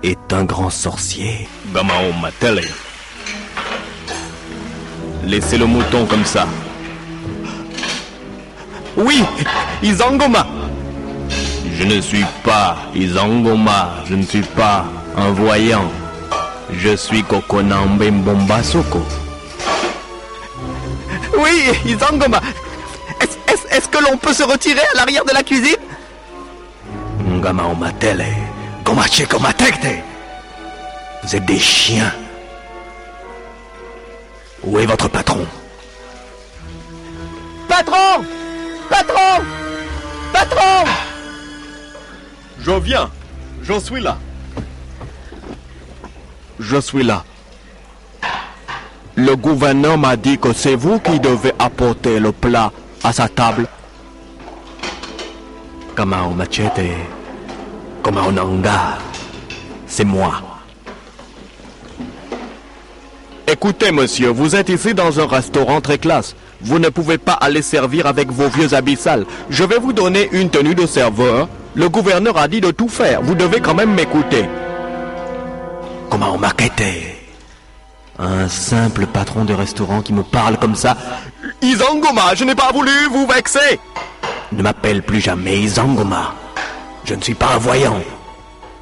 est 0.02 0.32
un 0.32 0.44
grand 0.44 0.70
sorcier. 0.70 1.48
Laissez 5.24 5.59
le 5.59 5.66
mouton 5.66 6.07
comme 6.07 6.24
ça. 6.24 6.46
Oui, 8.96 9.24
Izangoma. 9.83 10.46
Je 11.78 11.85
ne 11.85 12.00
suis 12.00 12.24
pas 12.42 12.76
Izangoma, 12.94 13.90
je 14.09 14.14
ne 14.14 14.22
suis 14.22 14.42
pas 14.42 14.85
un 15.16 15.31
voyant. 15.31 15.90
Je 16.72 16.96
suis 16.96 17.22
Kokonambe 17.22 18.02
Mbombasoko. 18.02 19.00
Oui, 21.38 21.70
Izangoma. 21.87 22.40
est-ce 23.70 23.88
que 23.88 24.02
l'on 24.02 24.16
peut 24.16 24.33
se 24.33 24.42
retirer 24.42 24.81
à 24.92 24.96
l'arrière 24.96 25.24
de 25.24 25.33
la 25.33 25.42
cuisine? 25.42 25.76
Ngama 27.24 27.64
Omatele, 27.66 28.26
Gomache 28.85 29.28
Gomatekte. 29.28 30.02
Vous 31.22 31.37
êtes 31.37 31.44
des 31.44 31.59
chiens. 31.59 32.12
Où 34.68 34.78
est 34.78 34.85
votre 34.85 35.09
patron 35.09 35.46
Patron 37.68 38.22
Patron 38.90 39.42
Patron 40.31 40.85
Je 42.61 42.72
viens. 42.72 43.11
J'en 43.62 43.81
suis 43.81 44.02
là. 44.02 44.18
Je 46.61 46.78
suis 46.83 47.02
là. 47.02 47.24
Le 49.14 49.37
gouverneur 49.37 49.96
m'a 49.96 50.16
dit 50.16 50.37
que 50.37 50.52
c'est 50.52 50.74
vous 50.74 50.98
qui 51.00 51.18
devez 51.18 51.54
apporter 51.59 52.20
le 52.20 52.33
plat 52.33 52.70
à 53.02 53.14
sa 53.14 53.26
table. 53.26 53.66
Kamao 55.96 56.35
Machete, 56.35 56.90
Kamao 58.04 58.31
Nanga. 58.33 58.98
C'est 59.87 60.04
moi. 60.04 60.47
Écoutez, 63.50 63.92
monsieur, 63.92 64.28
vous 64.28 64.54
êtes 64.56 64.68
ici 64.68 64.92
dans 64.92 65.20
un 65.20 65.26
restaurant 65.26 65.80
très 65.80 65.96
classe. 65.96 66.37
Vous 66.61 66.78
ne 66.78 66.90
pouvez 66.90 67.16
pas 67.16 67.32
aller 67.32 67.62
servir 67.62 68.06
avec 68.06 68.30
vos 68.30 68.48
vieux 68.48 68.74
habits 68.74 68.96
sales. 68.96 69.24
Je 69.48 69.64
vais 69.64 69.78
vous 69.78 69.94
donner 69.94 70.28
une 70.32 70.50
tenue 70.50 70.74
de 70.74 70.84
serveur. 70.84 71.48
Le 71.74 71.88
gouverneur 71.88 72.37
a 72.37 72.46
dit 72.46 72.61
de 72.61 72.70
tout 72.70 72.88
faire. 72.90 73.22
Vous 73.22 73.34
devez 73.34 73.61
quand 73.61 73.74
même 73.74 73.94
m'écouter. 73.94 74.44
Comment 76.11 76.34
on 76.34 76.38
maquette 76.38 76.82
Un 78.18 78.48
simple 78.48 79.06
patron 79.06 79.46
de 79.46 79.54
restaurant 79.54 80.02
qui 80.02 80.12
me 80.12 80.22
parle 80.22 80.58
comme 80.58 80.74
ça. 80.76 80.94
Isangoma, 81.62 82.34
je 82.34 82.44
n'ai 82.44 82.54
pas 82.54 82.70
voulu 82.72 82.90
vous 83.11 83.26
vexer. 83.26 83.80
Ne 84.52 84.62
m'appelle 84.62 85.02
plus 85.02 85.22
jamais 85.22 85.56
Izangoma. 85.56 86.34
Je 87.06 87.14
ne 87.14 87.22
suis 87.22 87.34
pas 87.34 87.54
un 87.54 87.58
voyant. 87.58 88.02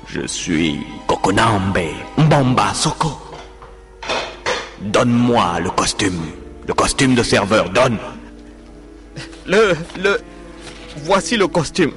Je 0.09 0.27
suis 0.27 0.81
Kokonambe 1.07 1.79
Mbamba 2.19 2.75
Soko. 2.75 3.26
Donne-moi 4.81 5.61
le 5.61 5.71
costume. 5.71 6.21
Le 6.67 6.75
costume 6.75 7.15
de 7.15 7.23
serveur, 7.23 7.71
donne. 7.71 7.99
Le... 9.47 9.77
le... 9.99 10.21
Voici 11.05 11.37
le 11.37 11.47
costume. 11.47 11.93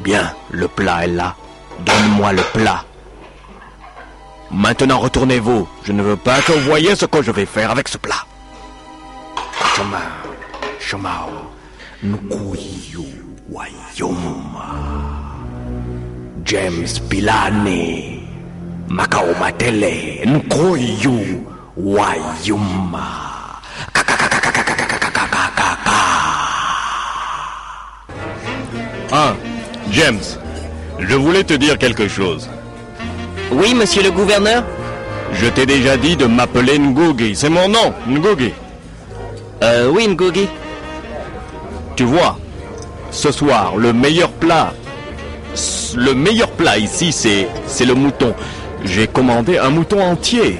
Bien, 0.00 0.34
le 0.50 0.68
plat 0.68 1.04
est 1.04 1.08
là. 1.08 1.34
Donne-moi 1.84 2.32
le 2.32 2.42
plat. 2.54 2.84
Maintenant 4.50 4.98
retournez-vous. 4.98 5.68
Je 5.84 5.92
ne 5.92 6.02
veux 6.02 6.16
pas 6.16 6.40
que 6.40 6.52
vous 6.52 6.60
voyez 6.60 6.94
ce 6.96 7.06
que 7.06 7.22
je 7.22 7.30
vais 7.30 7.46
faire 7.46 7.70
avec 7.70 7.88
ce 7.88 7.98
plat. 7.98 8.24
Choma, 9.76 10.00
Chomao, 10.80 11.30
Nukuyu, 12.02 13.04
Wayuma, 13.48 14.74
James 16.44 16.88
Pilani, 17.08 18.19
Makao 18.90 19.34
Matele, 19.38 20.20
Nukuyu, 20.26 21.46
Wayuma. 21.76 23.30
Ah, 29.12 29.34
James, 29.92 30.18
je 30.98 31.14
voulais 31.14 31.44
te 31.44 31.54
dire 31.54 31.78
quelque 31.78 32.08
chose. 32.08 32.48
Oui, 33.52 33.74
monsieur 33.74 34.02
le 34.02 34.10
gouverneur 34.10 34.64
Je 35.34 35.46
t'ai 35.46 35.66
déjà 35.66 35.96
dit 35.96 36.16
de 36.16 36.26
m'appeler 36.26 36.76
Ngugi. 36.78 37.36
C'est 37.36 37.48
mon 37.48 37.68
nom, 37.68 37.94
Ngugi. 38.08 38.52
Euh, 39.62 39.88
oui, 39.88 40.08
Ngogi. 40.08 40.48
Tu 41.94 42.02
vois, 42.04 42.36
ce 43.12 43.30
soir, 43.30 43.76
le 43.76 43.92
meilleur 43.92 44.30
plat, 44.30 44.72
le 45.96 46.12
meilleur 46.14 46.48
plat 46.50 46.76
ici, 46.78 47.12
c'est, 47.12 47.46
c'est 47.68 47.84
le 47.84 47.94
mouton. 47.94 48.34
J'ai 48.84 49.06
commandé 49.06 49.58
un 49.58 49.70
mouton 49.70 50.00
entier. 50.02 50.58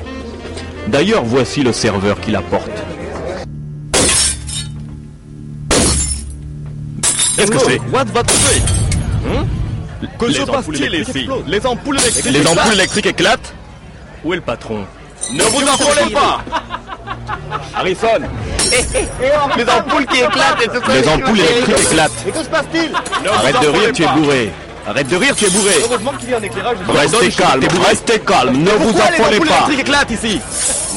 D'ailleurs, 0.88 1.24
voici 1.24 1.62
le 1.62 1.72
serveur 1.72 2.20
qui 2.20 2.30
l'apporte. 2.30 2.70
Qu'est-ce 7.36 7.50
que 7.50 7.58
c'est 7.58 7.78
What 7.92 8.04
va 8.12 8.22
fait 8.26 8.62
Hein 9.26 9.44
Que 10.18 10.26
Les 10.26 10.34
se 10.34 10.42
ampoules 10.42 10.52
passe-t-il 10.54 10.94
ici. 10.94 11.28
Les 11.46 11.66
ampoules 11.66 11.98
électriques 12.00 12.24
Les 12.32 12.40
ampoules 12.40 12.52
éclatent. 12.58 12.72
électriques 12.74 13.06
éclatent 13.06 13.54
Où 14.24 14.32
est 14.32 14.36
le 14.36 14.42
patron? 14.42 14.84
Ne 15.32 15.42
vous 15.42 15.60
affolez 15.62 16.12
pas 16.12 16.42
Harrison 17.74 18.06
Les 19.56 19.68
ampoules 19.68 20.06
qui 20.06 20.18
éclatent 20.20 20.62
et. 20.62 20.92
Les 20.92 21.08
ampoules 21.08 21.40
électriques 21.40 21.78
éclatent. 21.90 22.12
Mais 22.26 22.32
que 22.32 22.38
se 22.42 22.48
passe-t-il? 22.48 22.90
Arrête 23.30 23.60
de 23.62 23.68
rire, 23.68 23.92
tu 23.92 24.02
es 24.02 24.08
bourré. 24.08 24.50
Arrête 24.86 25.08
de 25.08 25.16
rire, 25.16 25.36
tu 25.36 25.44
es 25.44 25.50
bourré. 25.50 25.72
Heureusement 25.84 26.12
qu'il 26.18 26.30
y 26.30 26.34
a 26.34 26.38
un 26.38 26.42
éclairage. 26.42 26.76
Restez 26.88 27.30
calme, 27.30 27.62
restez 27.88 28.18
calme, 28.20 28.56
ne 28.56 28.70
vous 28.70 28.98
affolez 28.98 29.36
ampoules 29.36 29.48
pas. 29.48 29.54
électriques 29.66 29.80
éclatent 29.80 30.10
ici 30.10 30.40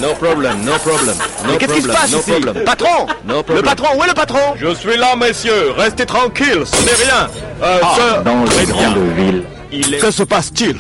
No 0.02 0.14
problem, 0.14 0.64
no 0.64 0.72
problem. 0.80 1.16
No 1.46 1.58
Qu'est-ce 1.58 1.74
qui 1.74 1.82
se 1.84 1.88
passe 1.88 2.12
no 2.12 2.20
ici 2.20 2.32
problem. 2.32 2.64
Patron 2.66 3.08
No 3.28 3.44
Le 3.54 3.62
patron, 3.62 3.88
où 3.98 4.04
est 4.04 4.08
le 4.08 4.14
patron 4.14 4.40
Je 4.58 4.74
suis 4.74 4.98
là, 4.98 5.16
messieurs. 5.16 5.72
Restez 5.78 6.06
tranquille, 6.06 6.64
ce 6.66 6.86
n'est 6.86 7.04
rien. 7.04 7.28
Euh, 7.62 7.80
ce- 7.96 8.24
Dans 8.24 8.44
les 8.60 8.66
grandes 8.66 8.98
villes, 9.16 9.44
Il 9.72 9.94
est- 9.94 9.98
Que 10.00 10.12
se 10.12 10.24
passe-t-il 10.24 10.78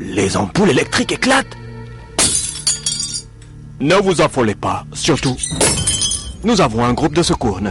les 0.00 0.36
ampoules 0.36 0.70
électriques 0.70 1.12
éclatent. 1.12 1.46
Ne 3.80 3.94
vous 3.96 4.20
affolez 4.20 4.54
pas, 4.56 4.84
surtout. 4.92 5.36
Nous 6.42 6.60
avons 6.60 6.84
un 6.84 6.92
groupe 6.92 7.14
de 7.14 7.22
secours, 7.22 7.60
ne 7.60 7.70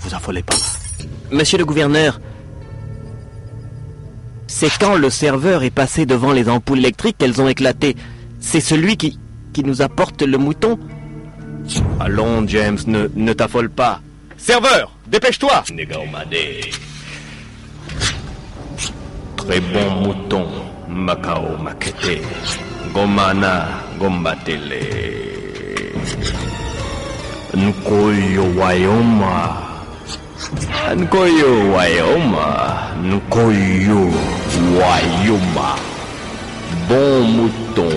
vous 0.00 0.14
affolez 0.14 0.42
pas. 0.42 0.54
Monsieur 1.30 1.58
le 1.58 1.64
gouverneur, 1.64 2.20
c'est 4.46 4.70
quand 4.78 4.94
le 4.94 5.10
serveur 5.10 5.62
est 5.62 5.70
passé 5.70 6.06
devant 6.06 6.32
les 6.32 6.48
ampoules 6.48 6.78
électriques 6.78 7.18
qu'elles 7.18 7.40
ont 7.40 7.48
éclaté. 7.48 7.96
C'est 8.40 8.60
celui 8.60 8.96
qui, 8.96 9.18
qui 9.52 9.64
nous 9.64 9.82
apporte 9.82 10.22
le 10.22 10.38
mouton 10.38 10.78
Allons, 11.98 12.46
James, 12.46 12.78
ne, 12.86 13.08
ne 13.14 13.32
t'affole 13.32 13.70
pas. 13.70 14.00
Serveur, 14.36 14.92
dépêche-toi 15.08 15.64
Très 19.36 19.60
bon 19.60 19.90
mouton, 20.02 20.46
Macao 20.88 21.56
Makete. 21.62 22.22
Gomana, 22.92 23.68
Gombatele. 23.98 24.80
Nkoyo 27.54 28.44
Wayoma. 28.56 29.75
Nkoyo 30.96 31.72
Wayoma. 31.72 32.92
Nkoyo 33.02 34.10
Wayoma. 34.78 35.76
Bon 36.88 37.22
mouton. 37.24 37.96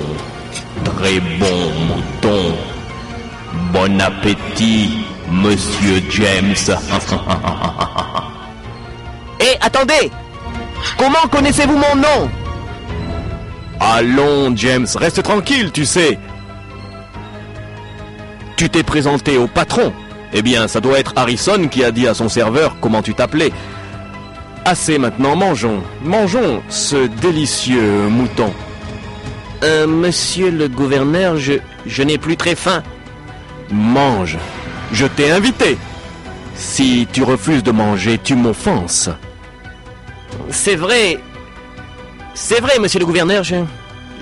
Très 0.84 1.20
bon 1.20 1.72
mouton. 1.88 2.56
Bon 3.74 4.02
appétit, 4.02 5.06
Monsieur 5.32 6.02
James. 6.10 6.56
Hé, 9.40 9.58
attendez 9.62 10.12
Comment 10.98 11.28
connaissez-vous 11.32 11.78
mon 11.78 11.96
nom? 11.96 12.30
Allons, 13.80 14.56
James, 14.56 14.88
reste 14.96 15.24
tranquille, 15.24 15.72
tu 15.72 15.86
sais. 15.86 16.18
Tu 18.56 18.70
t'es 18.70 18.84
présenté 18.84 19.38
au 19.38 19.48
patron. 19.48 19.94
Eh 20.34 20.42
bien, 20.42 20.68
ça 20.68 20.80
doit 20.80 21.00
être 21.00 21.14
Harrison 21.16 21.68
qui 21.68 21.84
a 21.84 21.92
dit 21.92 22.08
à 22.08 22.14
son 22.14 22.30
serveur 22.30 22.76
comment 22.80 23.02
tu 23.02 23.14
t'appelais. 23.14 23.52
Assez 24.66 24.98
maintenant, 24.98 25.36
mangeons. 25.36 25.82
Mangeons 26.04 26.62
ce 26.70 27.08
délicieux 27.08 28.08
mouton. 28.10 28.54
Euh, 29.64 29.88
monsieur 29.88 30.52
le 30.52 30.68
gouverneur, 30.68 31.38
je, 31.38 31.54
je 31.86 32.04
n'ai 32.04 32.18
plus 32.18 32.38
très 32.38 32.56
faim. 32.56 32.84
Mange. 33.72 34.38
Je 34.94 35.06
t'ai 35.06 35.32
invité. 35.32 35.78
Si 36.56 37.08
tu 37.12 37.24
refuses 37.24 37.64
de 37.64 37.72
manger, 37.72 38.20
tu 38.24 38.36
m'offenses. 38.36 39.10
C'est 40.50 40.76
vrai. 40.76 41.18
C'est 42.34 42.62
vrai, 42.62 42.80
monsieur 42.80 43.00
le 43.00 43.06
gouverneur, 43.06 43.44
je, 43.44 43.56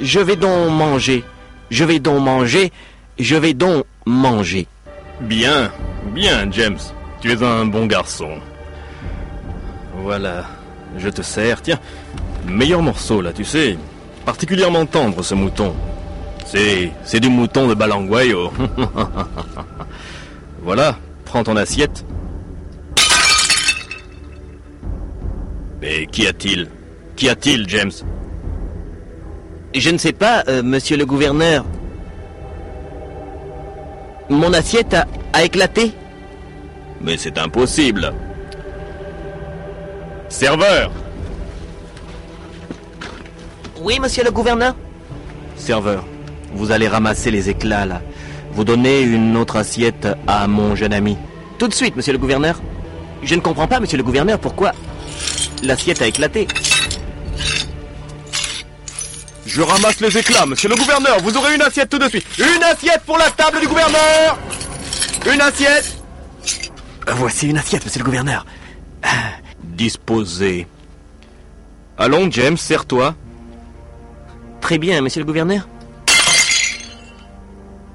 je 0.02 0.20
vais 0.20 0.36
donc 0.36 0.72
manger. 0.72 1.24
Je 1.70 1.84
vais 1.84 2.00
donc 2.00 2.24
manger. 2.24 2.72
Je 3.20 3.36
vais 3.36 3.54
donc 3.54 3.86
manger. 4.06 4.68
Bien, 5.22 5.72
bien, 6.14 6.50
James. 6.52 6.78
Tu 7.22 7.32
es 7.32 7.44
un 7.44 7.66
bon 7.66 7.88
garçon. 7.88 8.40
Voilà, 10.04 10.46
je 10.98 11.10
te 11.10 11.24
sers. 11.24 11.62
Tiens, 11.62 11.80
meilleur 12.46 12.82
morceau 12.82 13.22
là, 13.22 13.34
tu 13.34 13.44
sais. 13.44 13.78
Particulièrement 14.26 14.86
tendre 14.86 15.24
ce 15.24 15.34
mouton. 15.34 15.74
C'est, 16.46 16.92
c'est 17.04 17.20
du 17.20 17.30
mouton 17.30 17.68
de 17.68 17.74
Balangwayo. 17.74 18.52
voilà, 20.62 20.98
prends 21.26 21.44
ton 21.44 21.56
assiette. 21.56 22.06
Mais 25.82 26.06
qu'y 26.06 26.28
a-t-il? 26.28 26.70
Qu'y 27.16 27.30
a-t-il, 27.30 27.68
James? 27.68 27.92
Je 29.76 29.90
ne 29.90 29.98
sais 29.98 30.14
pas, 30.14 30.44
euh, 30.48 30.62
monsieur 30.64 30.98
le 30.98 31.06
gouverneur. 31.06 31.66
Mon 34.30 34.54
assiette 34.54 34.94
a, 34.94 35.06
a 35.34 35.44
éclaté 35.44 35.94
Mais 37.02 37.18
c'est 37.18 37.38
impossible. 37.38 38.14
Serveur 40.30 40.92
Oui, 43.82 44.00
monsieur 44.02 44.24
le 44.24 44.32
gouverneur 44.32 44.76
Serveur, 45.56 46.06
vous 46.54 46.72
allez 46.72 46.88
ramasser 46.88 47.32
les 47.32 47.50
éclats 47.50 47.86
là. 47.86 48.02
Vous 48.54 48.64
donnez 48.64 49.02
une 49.02 49.38
autre 49.38 49.56
assiette 49.56 50.08
à 50.28 50.48
mon 50.48 50.76
jeune 50.76 50.94
ami. 50.94 51.18
Tout 51.58 51.68
de 51.68 51.74
suite, 51.74 51.96
monsieur 51.96 52.14
le 52.14 52.20
gouverneur. 52.20 52.62
Je 53.24 53.36
ne 53.36 53.42
comprends 53.42 53.68
pas, 53.68 53.80
monsieur 53.80 53.98
le 53.98 54.04
gouverneur, 54.04 54.40
pourquoi 54.40 54.72
l'assiette 55.64 56.02
a 56.02 56.08
éclaté. 56.08 56.48
Je 59.58 59.64
ramasse 59.64 60.00
les 60.02 60.16
éclats, 60.16 60.46
monsieur 60.46 60.70
le 60.70 60.76
gouverneur. 60.76 61.18
Vous 61.24 61.36
aurez 61.36 61.56
une 61.56 61.64
assiette 61.64 61.90
tout 61.90 61.98
de 61.98 62.08
suite. 62.08 62.28
Une 62.38 62.62
assiette 62.62 63.02
pour 63.08 63.18
la 63.18 63.32
table 63.32 63.60
du 63.60 63.68
gouverneur 63.68 64.38
Une 65.34 65.42
assiette 65.42 65.98
Euh, 67.10 67.14
Voici 67.16 67.48
une 67.48 67.58
assiette, 67.58 67.84
monsieur 67.84 68.02
le 68.02 68.06
gouverneur. 68.06 68.46
Disposé. 69.64 70.68
Allons, 71.98 72.30
James, 72.30 72.56
serre-toi. 72.56 73.16
Très 74.62 74.78
bien, 74.78 75.02
monsieur 75.02 75.22
le 75.22 75.26
gouverneur. 75.26 75.68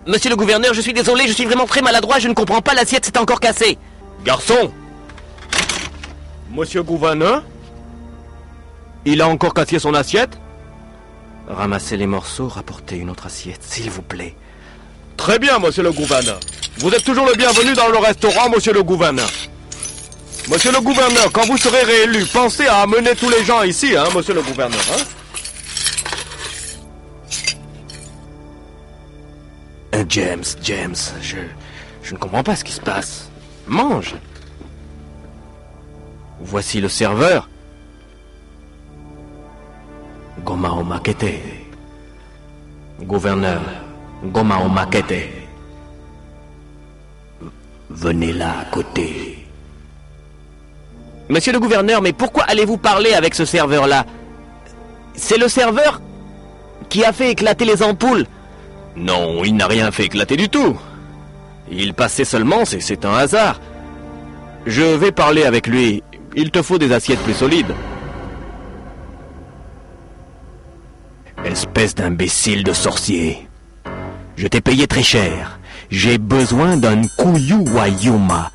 Monsieur 0.08 0.30
le 0.30 0.36
gouverneur, 0.36 0.74
je 0.74 0.80
suis 0.80 0.92
désolé, 0.92 1.28
je 1.28 1.32
suis 1.32 1.44
vraiment 1.44 1.66
très 1.66 1.80
maladroit, 1.80 2.18
je 2.18 2.26
ne 2.26 2.34
comprends 2.34 2.60
pas, 2.60 2.74
l'assiette 2.74 3.04
s'est 3.04 3.18
encore 3.18 3.38
cassée. 3.38 3.78
Garçon 4.24 4.72
Monsieur 6.50 6.82
gouverneur 6.82 7.44
Il 9.04 9.20
a 9.22 9.28
encore 9.28 9.54
cassé 9.54 9.78
son 9.78 9.94
assiette 9.94 10.40
Ramassez 11.56 11.96
les 11.96 12.06
morceaux, 12.06 12.48
rapportez 12.48 12.96
une 12.96 13.10
autre 13.10 13.26
assiette, 13.26 13.62
s'il 13.62 13.90
vous 13.90 14.02
plaît. 14.02 14.34
Très 15.16 15.38
bien, 15.38 15.58
monsieur 15.58 15.82
le 15.82 15.92
gouverneur. 15.92 16.40
Vous 16.78 16.90
êtes 16.90 17.04
toujours 17.04 17.26
le 17.26 17.34
bienvenu 17.34 17.74
dans 17.74 17.88
le 17.88 17.98
restaurant, 17.98 18.48
monsieur 18.48 18.72
le 18.72 18.82
gouverneur. 18.82 19.28
Monsieur 20.50 20.72
le 20.72 20.80
gouverneur, 20.80 21.30
quand 21.32 21.46
vous 21.46 21.58
serez 21.58 21.82
réélu, 21.82 22.24
pensez 22.32 22.66
à 22.66 22.80
amener 22.80 23.14
tous 23.14 23.28
les 23.28 23.44
gens 23.44 23.62
ici, 23.62 23.94
hein, 23.96 24.06
monsieur 24.14 24.34
le 24.34 24.42
gouverneur. 24.42 24.80
Hein 24.92 25.02
Euh, 29.94 30.04
James, 30.08 30.44
James, 30.62 30.96
je, 31.20 31.36
je 32.02 32.14
ne 32.14 32.18
comprends 32.18 32.42
pas 32.42 32.56
ce 32.56 32.64
qui 32.64 32.72
se 32.72 32.80
passe. 32.80 33.28
Mange. 33.66 34.14
Voici 36.40 36.80
le 36.80 36.88
serveur. 36.88 37.48
Goma. 40.44 40.70
Gouverneur, 43.00 43.60
Goma. 44.24 44.58
Venez 47.90 48.32
là 48.32 48.60
à 48.60 48.64
côté. 48.66 49.46
Monsieur 51.28 51.52
le 51.52 51.60
gouverneur, 51.60 52.02
mais 52.02 52.12
pourquoi 52.12 52.44
allez-vous 52.44 52.76
parler 52.76 53.12
avec 53.14 53.34
ce 53.34 53.44
serveur-là? 53.44 54.04
C'est 55.14 55.38
le 55.38 55.48
serveur 55.48 56.00
qui 56.88 57.04
a 57.04 57.12
fait 57.12 57.30
éclater 57.30 57.64
les 57.64 57.82
ampoules. 57.82 58.26
Non, 58.96 59.44
il 59.44 59.56
n'a 59.56 59.66
rien 59.66 59.90
fait 59.90 60.04
éclater 60.04 60.36
du 60.36 60.48
tout. 60.48 60.76
Il 61.70 61.94
passait 61.94 62.24
seulement, 62.24 62.64
c'est 62.64 63.04
un 63.04 63.14
hasard. 63.14 63.60
Je 64.66 64.82
vais 64.82 65.12
parler 65.12 65.44
avec 65.44 65.66
lui. 65.66 66.02
Il 66.34 66.50
te 66.50 66.62
faut 66.62 66.78
des 66.78 66.92
assiettes 66.92 67.20
plus 67.20 67.34
solides. 67.34 67.74
Espèce 71.52 71.94
d'imbécile 71.94 72.64
de 72.64 72.72
sorcier. 72.72 73.46
Je 74.36 74.46
t'ai 74.48 74.62
payé 74.62 74.86
très 74.86 75.02
cher. 75.02 75.58
J'ai 75.90 76.16
besoin 76.16 76.78
d'un 76.78 77.02
Kuyu 77.18 77.56
Wayuma. 77.74 78.50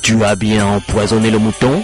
Tu 0.00 0.24
as 0.24 0.34
bien 0.34 0.64
empoisonné 0.66 1.30
le 1.30 1.38
mouton? 1.38 1.82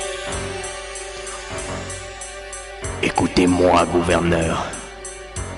Écoutez-moi, 3.03 3.85
gouverneur. 3.93 4.65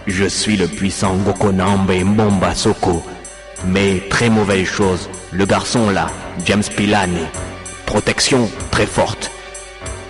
Je 0.09 0.25
suis 0.25 0.57
le 0.57 0.67
puissant 0.67 1.15
Gokonambe 1.15 1.93
Mbomba 1.93 2.53
Soko. 2.57 3.05
Mais 3.65 4.03
très 4.11 4.31
mauvaise 4.31 4.67
chose, 4.67 5.09
le 5.31 5.47
garçon 5.47 5.91
là, 5.91 6.09
James 6.45 6.65
Pilani. 6.77 7.23
Protection 7.87 8.51
très 8.73 8.87
forte. 8.87 9.31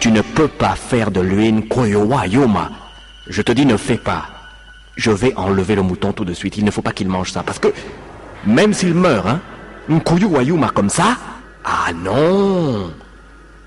Tu 0.01 0.11
ne 0.11 0.23
peux 0.23 0.49
pas 0.49 0.77
faire 0.77 1.11
de 1.11 1.21
lui 1.21 1.49
une 1.49 1.69
Kuyu 1.69 1.97
Wayuma. 1.97 2.71
Je 3.29 3.43
te 3.43 3.53
dis, 3.53 3.67
ne 3.67 3.77
fais 3.77 3.99
pas. 3.99 4.32
Je 4.97 5.11
vais 5.11 5.35
enlever 5.37 5.75
le 5.75 5.83
mouton 5.83 6.13
tout 6.13 6.25
de 6.25 6.35
suite. 6.35 6.57
Il 6.57 6.65
ne 6.65 6.71
faut 6.71 6.83
pas 6.83 6.93
qu'il 6.93 7.09
mange 7.09 7.33
ça. 7.33 7.43
Parce 7.43 7.59
que, 7.59 7.69
même 8.47 8.73
s'il 8.73 8.95
meurt, 8.95 9.27
hein, 9.27 9.41
Nkuyu 9.89 10.27
Wayuma 10.27 10.71
comme 10.71 10.91
ça, 10.91 11.17
ah 11.65 11.93
non 11.93 12.93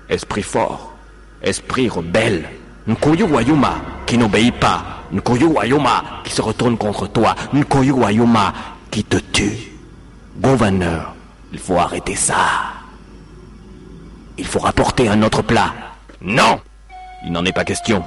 Esprit 0.08 0.42
fort, 0.42 0.94
esprit 1.42 1.88
rebelle, 1.88 2.48
Nkuyu 2.86 3.24
Wayuma 3.24 3.74
qui 4.06 4.16
n'obéit 4.16 4.54
pas, 4.54 5.02
Nkuyu 5.12 5.46
Wayuma 5.46 6.04
qui 6.24 6.32
se 6.32 6.40
retourne 6.42 6.78
contre 6.78 7.08
toi, 7.08 7.34
Nkuyu 7.52 7.92
Wayuma 7.92 8.52
qui 8.90 9.04
te 9.04 9.16
tue. 9.16 9.72
Gouverneur, 10.38 11.14
il 11.52 11.58
faut 11.58 11.78
arrêter 11.78 12.14
ça. 12.14 12.36
Il 14.38 14.46
faut 14.46 14.60
rapporter 14.60 15.08
un 15.08 15.22
autre 15.22 15.42
plat. 15.42 15.72
Non 16.20 16.60
Il 17.24 17.32
n'en 17.32 17.44
est 17.44 17.52
pas 17.52 17.64
question. 17.64 18.04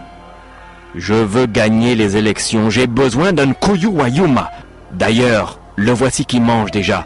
Je 0.95 1.13
veux 1.13 1.45
gagner 1.45 1.95
les 1.95 2.17
élections. 2.17 2.69
J'ai 2.69 2.88
besoin 2.88 3.34
d'un 3.34 3.54
Kuyu 3.54 3.88
Wayuma. 3.88 4.52
D'ailleurs, 4.91 5.60
le 5.75 5.91
voici 5.91 6.25
qui 6.25 6.39
mange 6.39 6.71
déjà. 6.71 7.06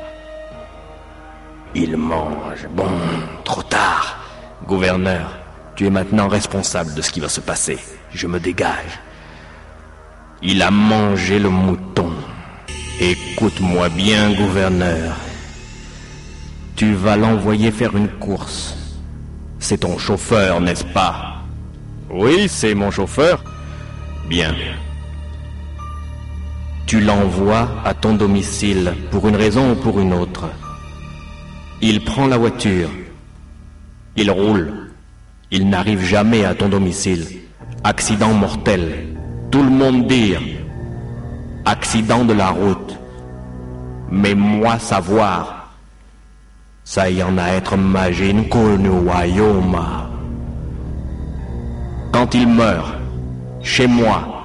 Il 1.76 1.98
mange. 1.98 2.67
Bon, 2.76 2.89
trop 3.43 3.63
tard. 3.63 4.17
Gouverneur, 4.65 5.38
tu 5.76 5.86
es 5.86 5.89
maintenant 5.89 6.28
responsable 6.28 6.93
de 6.93 7.02
ce 7.02 7.12
qui 7.12 7.19
va 7.19 7.30
se 7.30 7.41
passer. 7.41 7.78
Je 8.13 8.28
me 8.28 8.39
dégage. 8.39 9.00
Il 10.41 10.62
a 10.62 10.72
mangé 10.72 11.39
le 11.39 11.50
mouton. 11.50 12.12
Écoute-moi 13.00 13.89
bien, 13.89 14.34
gouverneur. 14.34 15.15
Tu 16.76 16.93
vas 16.93 17.17
l'envoyer 17.17 17.72
faire 17.72 17.96
une 17.96 18.08
course. 18.08 18.76
C'est 19.60 19.80
ton 19.80 19.98
chauffeur, 19.98 20.62
n'est-ce 20.62 20.86
pas? 20.86 21.43
Oui, 22.10 22.48
c'est 22.48 22.76
mon 22.76 22.91
chauffeur. 22.91 23.43
Bien. 24.27 24.55
Tu 26.86 26.99
l'envoies 27.01 27.67
à 27.83 27.93
ton 27.93 28.13
domicile 28.13 28.93
pour 29.12 29.27
une 29.27 29.36
raison 29.36 29.71
ou 29.71 29.75
pour 29.75 29.99
une 29.99 30.13
autre. 30.13 30.45
Il 31.81 32.03
prend 32.03 32.27
la 32.27 32.38
voiture. 32.38 32.89
Il 34.15 34.31
roule. 34.31 34.91
Il 35.51 35.69
n'arrive 35.69 36.03
jamais 36.03 36.45
à 36.45 36.55
ton 36.55 36.69
domicile. 36.69 37.25
Accident 37.83 38.33
mortel. 38.33 39.07
Tout 39.51 39.63
le 39.63 39.69
monde 39.69 40.07
dire. 40.07 40.41
Accident 41.65 42.23
de 42.23 42.33
la 42.33 42.49
route. 42.49 42.97
Mais 44.09 44.36
moi 44.36 44.79
savoir. 44.79 45.73
Ça 46.86 47.09
y 47.09 47.21
en 47.23 47.38
a 47.38 47.49
être 47.49 47.75
magine 47.75 48.45
Wayoma. 48.49 50.09
Quand 52.12 52.33
il 52.36 52.47
meurt, 52.47 52.93
chez 53.63 53.88
moi, 53.88 54.43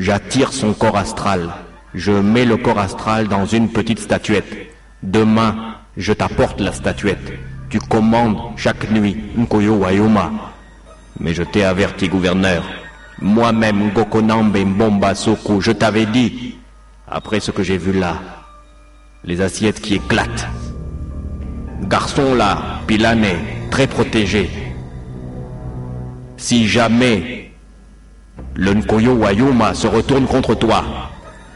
J'attire 0.00 0.54
son 0.54 0.72
corps 0.72 0.96
astral. 0.96 1.50
Je 1.92 2.10
mets 2.12 2.46
le 2.46 2.56
corps 2.56 2.78
astral 2.78 3.28
dans 3.28 3.44
une 3.44 3.68
petite 3.68 3.98
statuette. 3.98 4.70
Demain, 5.02 5.74
je 5.98 6.14
t'apporte 6.14 6.58
la 6.58 6.72
statuette. 6.72 7.34
Tu 7.68 7.78
commandes 7.80 8.38
chaque 8.56 8.90
nuit 8.90 9.18
Nkoyo 9.36 9.74
Wayoma. 9.74 10.30
Mais 11.18 11.34
je 11.34 11.42
t'ai 11.42 11.64
averti, 11.64 12.08
gouverneur. 12.08 12.64
Moi-même, 13.20 13.90
Gokonambe 13.90 14.56
Mbomba 14.56 15.14
Soko, 15.14 15.60
je 15.60 15.72
t'avais 15.72 16.06
dit. 16.06 16.56
Après 17.06 17.40
ce 17.40 17.50
que 17.50 17.62
j'ai 17.62 17.76
vu 17.76 17.92
là, 17.92 18.14
les 19.24 19.42
assiettes 19.42 19.82
qui 19.82 19.96
éclatent. 19.96 20.48
Garçon 21.82 22.34
là, 22.34 22.80
Pilané, 22.86 23.36
très 23.70 23.86
protégé. 23.86 24.48
Si 26.38 26.66
jamais 26.66 27.39
le 28.60 28.74
Nkoyo 28.74 29.14
Wayuma 29.14 29.72
se 29.72 29.86
retourne 29.86 30.26
contre 30.26 30.54
toi. 30.54 30.84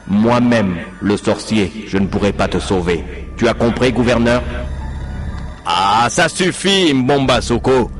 Moi-même, 0.08 0.78
le 1.02 1.18
sorcier, 1.18 1.84
je 1.86 1.98
ne 1.98 2.06
pourrai 2.06 2.32
pas 2.32 2.48
te 2.48 2.58
sauver. 2.58 3.04
Tu 3.36 3.46
as 3.46 3.52
compris, 3.52 3.92
gouverneur? 3.92 4.42
Ah, 5.66 6.06
ça 6.08 6.30
suffit, 6.30 6.94
Mbomba 6.94 7.42
Soko. 7.42 7.90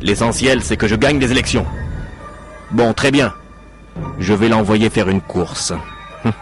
L'essentiel, 0.00 0.60
c'est 0.62 0.76
que 0.76 0.88
je 0.88 0.96
gagne 0.96 1.20
des 1.20 1.30
élections. 1.30 1.64
Bon, 2.72 2.92
très 2.92 3.12
bien. 3.12 3.32
Je 4.18 4.34
vais 4.34 4.48
l'envoyer 4.48 4.90
faire 4.90 5.08
une 5.08 5.20
course. 5.20 5.72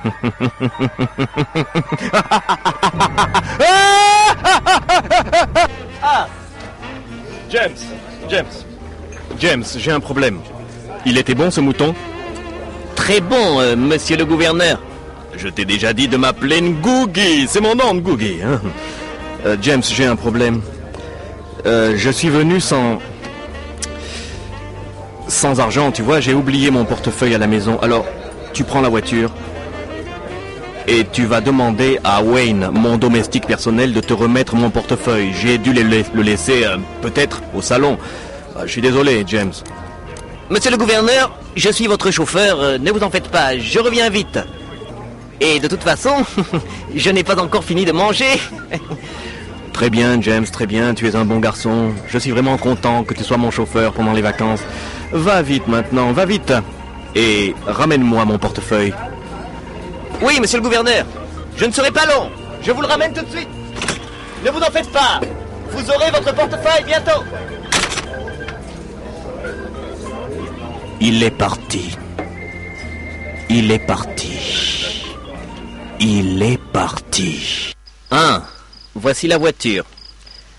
James, 7.50 7.76
James, 8.30 8.46
James, 9.38 9.64
j'ai 9.76 9.92
un 9.92 10.00
problème. 10.00 10.40
Il 11.06 11.16
était 11.18 11.34
bon 11.34 11.50
ce 11.50 11.60
mouton 11.60 11.94
Très 12.96 13.20
bon, 13.20 13.60
euh, 13.60 13.76
monsieur 13.76 14.16
le 14.16 14.24
gouverneur. 14.24 14.82
Je 15.36 15.48
t'ai 15.48 15.64
déjà 15.64 15.92
dit 15.92 16.08
de 16.08 16.16
m'appeler 16.16 16.60
Ngougi, 16.60 17.46
c'est 17.48 17.60
mon 17.60 17.74
nom 17.74 17.94
Ngougi. 17.94 18.38
Hein 18.44 18.60
Euh, 19.44 19.56
James, 19.62 19.82
j'ai 19.88 20.04
un 20.06 20.16
problème. 20.16 20.60
Euh, 21.66 21.94
je 21.96 22.10
suis 22.10 22.28
venu 22.30 22.60
sans... 22.60 22.98
Sans 25.28 25.60
argent, 25.60 25.90
tu 25.92 26.02
vois, 26.02 26.20
j'ai 26.20 26.34
oublié 26.34 26.70
mon 26.70 26.84
portefeuille 26.84 27.34
à 27.34 27.38
la 27.38 27.46
maison. 27.46 27.78
Alors, 27.80 28.04
tu 28.52 28.64
prends 28.64 28.80
la 28.80 28.88
voiture 28.88 29.30
et 30.88 31.04
tu 31.12 31.26
vas 31.26 31.40
demander 31.40 31.98
à 32.04 32.22
Wayne, 32.22 32.70
mon 32.72 32.96
domestique 32.96 33.46
personnel, 33.46 33.92
de 33.92 34.00
te 34.00 34.12
remettre 34.14 34.54
mon 34.54 34.70
portefeuille. 34.70 35.32
J'ai 35.34 35.58
dû 35.58 35.72
le, 35.72 35.82
la- 35.82 36.04
le 36.14 36.22
laisser 36.22 36.64
peut-être 37.02 37.42
au 37.54 37.60
salon. 37.60 37.98
Ah, 38.56 38.60
je 38.66 38.70
suis 38.72 38.80
désolé, 38.82 39.24
James. 39.26 39.52
Monsieur 40.48 40.70
le 40.70 40.76
gouverneur, 40.76 41.36
je 41.56 41.70
suis 41.70 41.88
votre 41.88 42.12
chauffeur, 42.12 42.60
euh, 42.60 42.78
ne 42.78 42.92
vous 42.92 43.02
en 43.02 43.10
faites 43.10 43.28
pas, 43.28 43.58
je 43.58 43.80
reviens 43.80 44.08
vite. 44.10 44.38
Et 45.40 45.58
de 45.58 45.66
toute 45.66 45.82
façon, 45.82 46.24
je 46.94 47.10
n'ai 47.10 47.24
pas 47.24 47.40
encore 47.40 47.64
fini 47.64 47.84
de 47.84 47.90
manger. 47.90 48.40
Très 49.72 49.90
bien, 49.90 50.22
James, 50.22 50.46
très 50.46 50.66
bien, 50.66 50.94
tu 50.94 51.06
es 51.06 51.16
un 51.16 51.26
bon 51.26 51.38
garçon. 51.38 51.90
Je 52.08 52.16
suis 52.16 52.30
vraiment 52.30 52.56
content 52.56 53.04
que 53.04 53.12
tu 53.12 53.22
sois 53.22 53.36
mon 53.36 53.50
chauffeur 53.50 53.92
pendant 53.92 54.14
les 54.14 54.22
vacances. 54.22 54.62
Va 55.12 55.42
vite 55.42 55.68
maintenant, 55.68 56.12
va 56.12 56.24
vite. 56.24 56.54
Et 57.14 57.54
ramène-moi 57.66 58.24
mon 58.24 58.38
portefeuille. 58.38 58.94
Oui, 60.22 60.40
monsieur 60.40 60.60
le 60.60 60.64
gouverneur, 60.64 61.04
je 61.58 61.66
ne 61.66 61.72
serai 61.72 61.90
pas 61.90 62.06
long. 62.06 62.30
Je 62.62 62.72
vous 62.72 62.80
le 62.80 62.86
ramène 62.86 63.12
tout 63.12 63.22
de 63.22 63.30
suite. 63.30 63.48
Ne 64.46 64.50
vous 64.50 64.60
en 64.60 64.70
faites 64.70 64.90
pas. 64.90 65.20
Vous 65.72 65.90
aurez 65.90 66.10
votre 66.10 66.34
portefeuille 66.34 66.84
bientôt. 66.86 67.22
Il 71.00 71.22
est 71.22 71.30
parti. 71.30 71.96
Il 73.50 73.70
est 73.70 73.78
parti. 73.78 74.32
Il 76.00 76.42
est 76.42 76.58
parti. 76.72 77.74
Hein, 78.10 78.42
voici 78.94 79.26
la 79.26 79.38
voiture. 79.38 79.84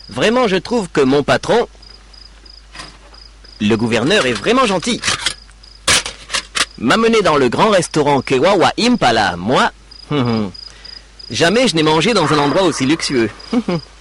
Vraiment, 0.09 0.47
je 0.47 0.57
trouve 0.57 0.89
que 0.89 1.01
mon 1.01 1.23
patron, 1.23 1.67
le 3.59 3.75
gouverneur, 3.75 4.25
est 4.25 4.33
vraiment 4.33 4.65
gentil. 4.65 5.01
M'amener 6.77 7.21
dans 7.21 7.37
le 7.37 7.49
grand 7.49 7.69
restaurant 7.69 8.21
Kewawa 8.21 8.71
Impala, 8.79 9.35
moi, 9.37 9.71
jamais 11.31 11.67
je 11.67 11.75
n'ai 11.75 11.83
mangé 11.83 12.13
dans 12.13 12.31
un 12.31 12.37
endroit 12.37 12.63
aussi 12.63 12.85
luxueux. 12.85 13.29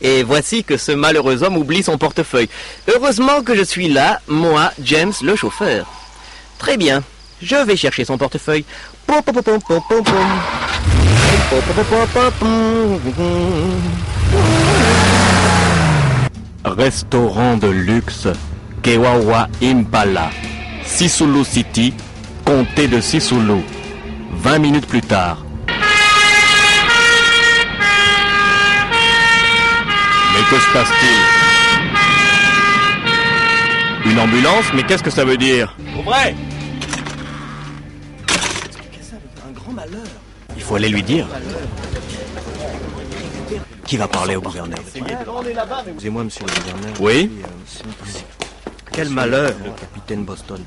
Et 0.00 0.22
voici 0.22 0.64
que 0.64 0.76
ce 0.76 0.92
malheureux 0.92 1.42
homme 1.42 1.56
oublie 1.56 1.82
son 1.82 1.98
portefeuille. 1.98 2.48
Heureusement 2.92 3.42
que 3.42 3.54
je 3.54 3.62
suis 3.62 3.88
là, 3.88 4.20
moi, 4.28 4.70
James, 4.82 5.12
le 5.22 5.34
chauffeur. 5.34 5.86
Très 6.58 6.76
bien, 6.76 7.02
je 7.42 7.56
vais 7.56 7.76
chercher 7.76 8.04
son 8.04 8.18
portefeuille. 8.18 8.64
Restaurant 16.64 17.56
de 17.56 17.68
luxe 17.68 18.28
Kewawa 18.82 19.48
Impala, 19.62 20.30
Sisulu 20.84 21.44
City, 21.44 21.94
comté 22.44 22.86
de 22.88 23.00
Sisulu. 23.00 23.62
20 24.32 24.58
minutes 24.58 24.86
plus 24.86 25.00
tard. 25.00 25.47
Mais 30.38 30.44
que 30.44 30.56
se 30.62 30.72
passe-t-il 30.72 31.18
Une 34.12 34.20
ambulance 34.20 34.66
Mais 34.72 34.84
qu'est-ce 34.84 35.02
que 35.02 35.10
ça 35.10 35.24
veut 35.24 35.36
dire 35.36 35.74
Vrai 36.04 36.36
Il 40.56 40.62
faut 40.62 40.76
aller 40.76 40.88
lui 40.90 41.02
dire. 41.02 41.26
Qui 43.84 43.96
va 43.96 44.06
parler 44.06 44.36
au 44.36 44.40
gouverneur 44.40 44.78
Excusez-moi, 44.78 46.22
monsieur 46.24 46.44
le 46.46 46.52
gouverneur. 46.60 46.94
Oui 47.00 47.30
Euh. 47.42 47.46
Quel 48.92 49.08
malheur 49.10 49.52
Le 49.64 49.70
capitaine 49.72 50.24
Boston. 50.24 50.62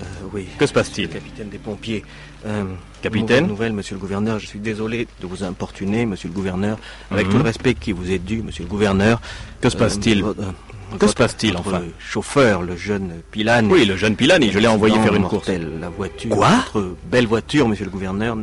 Euh, 0.00 0.04
oui. 0.32 0.46
Que 0.58 0.66
se 0.66 0.72
passe-t-il 0.72 1.08
Capitaine 1.08 1.48
des 1.48 1.58
pompiers. 1.58 2.04
Euh, 2.46 2.64
Capitaine 3.02 3.46
nouvelle, 3.46 3.72
monsieur 3.72 3.94
le 3.94 4.00
gouverneur. 4.00 4.38
Je 4.38 4.46
suis 4.46 4.58
désolé 4.60 5.06
de 5.20 5.26
vous 5.26 5.44
importuner, 5.44 6.06
monsieur 6.06 6.28
le 6.28 6.34
gouverneur. 6.34 6.78
Avec 7.10 7.26
Mhm. 7.26 7.32
tout 7.32 7.38
le 7.38 7.44
respect 7.44 7.74
qui 7.74 7.92
vous 7.92 8.10
est 8.10 8.18
dû, 8.18 8.42
monsieur 8.42 8.64
le 8.64 8.68
gouverneur. 8.70 9.20
Que 9.60 9.68
se 9.70 9.76
passe-t-il 9.76 10.22
Euh, 10.22 10.26
vo- 10.26 10.34
euh, 10.40 10.96
Que 10.98 11.06
se 11.06 11.12
passe-t-il, 11.14 11.54
enfin 11.56 11.82
chauffeur, 11.98 12.62
le 12.62 12.74
jeune 12.74 13.20
Pilane. 13.30 13.70
Oui, 13.70 13.84
le 13.84 13.94
jeune 13.96 14.16
Pilani, 14.16 14.50
je 14.50 14.58
l'ai 14.58 14.68
envoyé 14.68 14.94
faire 15.00 15.14
une 15.14 15.22
course. 15.22 15.46
mortel. 15.48 15.68
La 15.80 15.90
voiture, 15.90 16.30
Quoi 16.34 16.48
Votre 16.72 16.96
belle 17.10 17.26
voiture, 17.26 17.68
monsieur 17.68 17.84
le 17.84 17.90
gouverneur, 17.90 18.36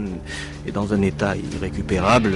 est 0.68 0.72
dans 0.72 0.93
un 0.93 1.02
état 1.02 1.34
irrécupérable. 1.36 2.34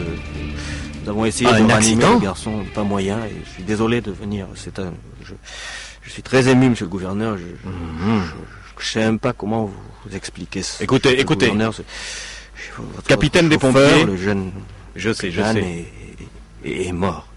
Nous 1.03 1.09
avons 1.09 1.25
essayé 1.25 1.49
Ah, 1.53 1.59
de 1.59 1.63
un 1.63 1.67
ranimer 1.67 1.75
accident 1.75 2.13
le 2.15 2.19
garçon, 2.21 2.63
pas 2.73 2.83
moyen, 2.83 3.17
et 3.25 3.35
je 3.45 3.49
suis 3.51 3.63
désolé 3.63 4.01
de 4.01 4.11
venir. 4.11 4.47
C'est 4.55 4.79
un, 4.79 4.91
je, 5.23 5.33
je 6.01 6.09
suis 6.09 6.23
très 6.23 6.47
ému, 6.49 6.69
monsieur 6.69 6.85
le 6.85 6.91
gouverneur. 6.91 7.37
Je, 7.37 7.43
Mhm. 7.69 8.21
je, 8.25 8.31
je 8.79 8.85
sais 8.87 8.99
même 8.99 9.19
pas 9.19 9.33
comment 9.33 9.65
vous, 9.65 10.15
expliquer. 10.15 10.61
ça, 10.63 10.83
Écoutez, 10.83 11.19
écoutez. 11.19 11.47
votre 11.51 11.83
Capitaine 13.07 13.49
des 13.49 13.57
pompiers. 13.57 14.05
le 14.05 14.17
jeune 14.17 14.51
Je 14.95 15.11
sais, 15.13 15.31
je 15.31 15.41
sais. 15.41 15.59
est, 15.59 16.67
est- 16.69 16.87
est 16.87 16.91
mort. 16.91 17.27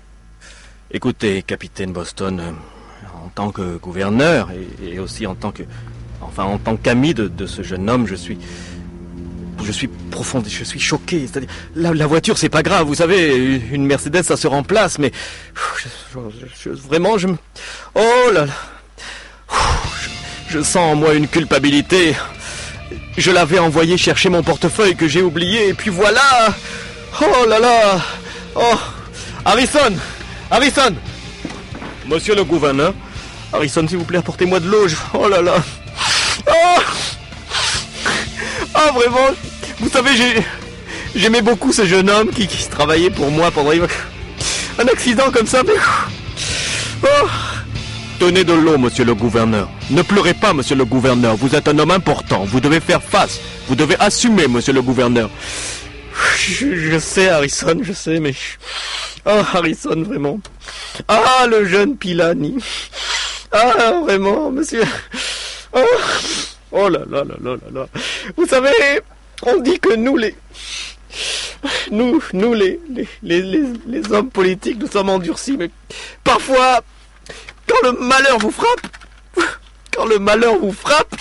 Écoutez, 0.90 1.42
capitaine 1.42 1.92
Boston, 1.92 2.40
euh, 2.40 2.50
en 3.24 3.28
tant 3.28 3.50
que 3.50 3.76
gouverneur 3.78 4.50
et, 4.50 4.94
et 4.94 4.98
aussi 4.98 5.26
en 5.26 5.34
tant 5.34 5.50
que, 5.52 5.62
enfin, 6.20 6.44
en 6.44 6.58
tant 6.58 6.76
qu'ami 6.76 7.14
de, 7.14 7.28
de 7.28 7.46
ce 7.46 7.62
jeune 7.62 7.88
homme, 7.88 8.06
je 8.06 8.14
suis, 8.14 8.38
je 9.64 9.72
suis 9.72 9.88
profond, 9.88 10.42
je 10.46 10.64
suis 10.64 10.80
choqué. 10.80 11.26
C'est-à-dire, 11.26 11.48
la, 11.74 11.94
la 11.94 12.06
voiture, 12.06 12.36
c'est 12.36 12.48
pas 12.50 12.62
grave, 12.62 12.86
vous 12.86 12.96
savez, 12.96 13.56
une 13.72 13.86
Mercedes, 13.86 14.22
ça 14.22 14.36
se 14.36 14.46
remplace, 14.46 14.98
mais 14.98 15.12
je- 16.14 16.18
je- 16.30 16.48
je- 16.64 16.70
vraiment, 16.70 17.16
je 17.18 17.28
me, 17.28 17.36
oh 17.94 18.30
là 18.34 18.44
là, 18.46 18.52
je, 20.52 20.62
sens 20.62 20.92
en 20.92 20.96
moi 20.96 21.14
une 21.14 21.28
culpabilité. 21.28 22.14
Je 23.16 23.30
l'avais 23.30 23.58
envoyé 23.58 23.96
chercher 23.96 24.28
mon 24.28 24.42
portefeuille 24.42 24.96
que 24.96 25.08
j'ai 25.08 25.22
oublié, 25.22 25.68
et 25.68 25.74
puis 25.74 25.90
voilà. 25.90 26.54
Oh 27.20 27.46
là 27.48 27.58
là. 27.58 28.00
Oh, 28.54 28.78
Harrison, 29.44 29.94
Harrison. 30.50 30.94
Monsieur 32.06 32.34
le 32.34 32.44
gouverneur, 32.44 32.94
Harrison, 33.52 33.86
s'il 33.86 33.98
vous 33.98 34.04
plaît, 34.04 34.18
apportez-moi 34.18 34.60
de 34.60 34.68
l'eau. 34.68 34.86
Oh 35.14 35.28
là 35.28 35.40
là. 35.40 35.54
Oh 36.48 36.80
Ah, 38.74 38.90
vraiment 38.94 39.28
Vous 39.80 39.90
savez, 39.90 40.16
j'ai... 40.16 40.42
J'aimais 41.14 41.42
beaucoup 41.42 41.72
ce 41.72 41.84
jeune 41.84 42.08
homme 42.08 42.30
qui, 42.30 42.46
travaillait 42.70 43.10
pour 43.10 43.30
moi 43.30 43.50
pendant... 43.50 43.70
Un 44.78 44.88
accident 44.88 45.30
comme 45.30 45.46
ça. 45.46 45.62
Oh 47.04 47.26
Tenez 48.22 48.44
de 48.44 48.52
l'eau, 48.52 48.78
monsieur 48.78 49.04
le 49.04 49.16
gouverneur. 49.16 49.68
Ne 49.90 50.00
pleurez 50.00 50.34
pas, 50.34 50.52
monsieur 50.54 50.76
le 50.76 50.84
gouverneur. 50.84 51.34
Vous 51.34 51.56
êtes 51.56 51.66
un 51.66 51.76
homme 51.80 51.90
important. 51.90 52.44
Vous 52.44 52.60
devez 52.60 52.78
faire 52.78 53.02
face. 53.02 53.40
Vous 53.66 53.74
devez 53.74 53.96
assumer, 53.98 54.46
monsieur 54.46 54.72
le 54.72 54.80
gouverneur. 54.80 55.28
Je, 56.36 57.00
sais, 57.00 57.28
Harrison, 57.30 57.80
je 57.82 57.92
sais, 57.92 58.20
mais... 58.20 58.32
Oh, 59.26 59.40
Harrison, 59.52 60.04
vraiment. 60.04 60.38
Ah, 61.08 61.46
le 61.50 61.64
jeune 61.64 61.96
Pilani. 61.96 62.58
Ah, 63.50 63.94
vraiment, 64.04 64.52
monsieur. 64.52 64.84
Oh, 65.72 65.80
oh 66.70 66.88
là 66.88 67.00
là 67.10 67.24
là 67.24 67.34
là 67.42 67.50
là 67.50 67.70
là. 67.72 67.86
Vous 68.36 68.46
savez, 68.46 69.00
on 69.42 69.56
dit 69.56 69.80
que 69.80 69.96
nous, 69.96 70.16
les... 70.16 70.36
Nous, 71.90 72.22
nous, 72.34 72.54
les, 72.54 72.78
les, 72.88 73.08
les, 73.22 73.64
les 73.88 74.12
hommes 74.12 74.30
politiques, 74.30 74.78
nous 74.78 74.86
sommes 74.86 75.08
endurcis, 75.08 75.56
mais 75.56 75.70
parfois, 76.22 76.82
quand 77.68 77.80
le 77.84 77.92
malheur 77.92 78.38
vous 78.38 78.50
frappe, 78.50 78.86
quand 79.94 80.04
le 80.06 80.18
malheur 80.18 80.58
vous 80.58 80.72
frappe, 80.72 81.14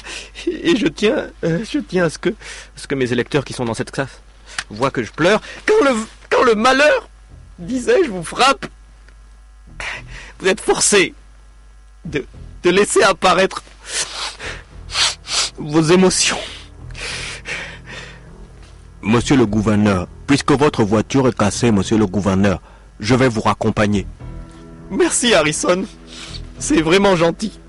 et 0.48 0.76
je 0.76 0.88
tiens, 0.88 1.28
euh, 1.44 1.64
je 1.70 1.80
tiens 1.80 2.06
à 2.06 2.10
ce 2.10 2.18
que, 2.18 2.30
à 2.30 2.34
ce 2.76 2.88
que 2.88 2.96
mes 2.96 3.12
électeurs 3.12 3.44
qui 3.46 3.54
sont 3.54 3.66
dans 3.66 3.74
cette 3.74 3.92
classe 3.92 4.22
voient 4.70 4.92
que 4.92 5.04
je 5.04 5.12
pleure, 5.12 5.42
quand 5.66 5.84
le, 5.84 5.96
quand 6.30 6.44
le 6.44 6.56
malheur, 6.56 7.10
disais-je, 7.60 8.10
vous 8.10 8.24
frappe, 8.24 8.66
vous 10.40 10.48
êtes 10.48 10.62
forcé 10.62 11.14
de, 12.06 12.26
de 12.64 12.70
laisser 12.70 13.04
apparaître 13.04 13.62
vos 15.58 15.82
émotions. 15.84 16.40
Monsieur 19.04 19.36
le 19.36 19.46
gouverneur, 19.46 20.08
puisque 20.28 20.52
votre 20.52 20.84
voiture 20.84 21.28
est 21.28 21.38
cassée, 21.38 21.72
monsieur 21.72 21.98
le 21.98 22.06
gouverneur, 22.06 22.62
je 23.00 23.16
vais 23.16 23.28
vous 23.28 23.42
raccompagner. 23.42 24.06
Merci 24.92 25.34
Harrison, 25.34 25.86
c'est 26.62 26.82
vraiment 26.82 27.16
gentil. 27.16 27.60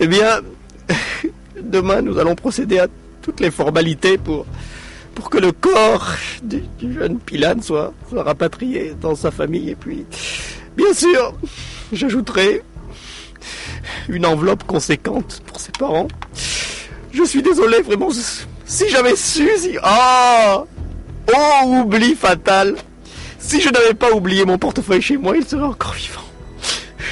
Eh 0.00 0.06
bien, 0.06 0.40
demain 1.62 2.02
nous 2.02 2.18
allons 2.18 2.34
procéder 2.34 2.78
à 2.80 2.88
toutes 3.22 3.40
les 3.40 3.50
formalités 3.50 4.18
pour, 4.18 4.44
que 5.30 5.38
le 5.38 5.52
corps 5.52 6.14
du, 6.42 6.62
jeune 6.80 7.18
Pilane 7.18 7.62
soit, 7.62 7.92
rapatrié 8.12 8.94
dans 9.00 9.14
sa 9.14 9.30
famille. 9.30 9.70
Et 9.70 9.74
puis, 9.74 10.04
bien 10.76 10.92
sûr, 10.92 11.34
j'ajouterai 11.92 12.62
une 14.08 14.26
enveloppe 14.26 14.64
conséquente 14.64 15.42
pour 15.46 15.60
ses 15.60 15.72
parents. 15.72 16.08
Je 17.12 17.24
suis 17.24 17.42
désolé, 17.42 17.82
vraiment, 17.82 18.10
si 18.64 18.88
j'avais 18.90 19.16
su, 19.16 19.48
si... 19.58 19.76
Ah 19.82 20.64
Oh, 21.30 21.82
oubli 21.82 22.14
fatal 22.14 22.76
Si 23.38 23.60
je 23.60 23.68
n'avais 23.68 23.94
pas 23.94 24.12
oublié 24.12 24.44
mon 24.46 24.56
portefeuille 24.56 25.02
chez 25.02 25.16
moi, 25.18 25.36
il 25.36 25.46
serait 25.46 25.62
encore 25.62 25.92
vivant. 25.92 26.27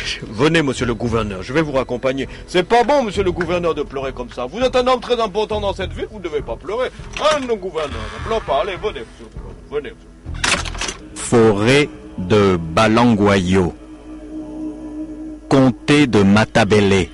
Venez, 0.29 0.63
monsieur 0.63 0.87
le 0.87 0.95
gouverneur, 0.95 1.43
je 1.43 1.53
vais 1.53 1.63
vous 1.63 1.73
raccompagner. 1.73 2.29
C'est 2.47 2.63
pas 2.63 2.85
bon, 2.85 3.03
monsieur 3.03 3.23
le 3.23 3.33
gouverneur, 3.33 3.75
de 3.75 3.83
pleurer 3.83 4.13
comme 4.13 4.31
ça. 4.31 4.47
Vous 4.47 4.61
êtes 4.61 4.77
un 4.77 4.87
homme 4.87 5.01
très 5.01 5.21
important 5.21 5.61
dans 5.61 5.73
cette 5.73 5.93
ville, 5.93 6.09
vous 6.11 6.19
ne 6.19 6.25
devez 6.25 6.43
pas 6.43 6.57
pleurer. 6.57 6.91
Ah, 7.21 7.39
non, 7.41 7.57
gouverneur, 7.57 8.01
ne 8.19 8.27
pleure 8.27 8.41
pas. 8.43 8.63
Allez, 8.63 8.77
venez, 8.77 9.01
monsieur 9.01 9.25
le 9.25 9.39
gouverneur, 9.39 9.63
venez. 9.71 9.93
Forêt 11.15 11.89
de 12.19 12.57
Balangwayo. 12.57 13.75
Comté 15.49 16.07
de 16.07 16.23
Matabele. 16.23 17.09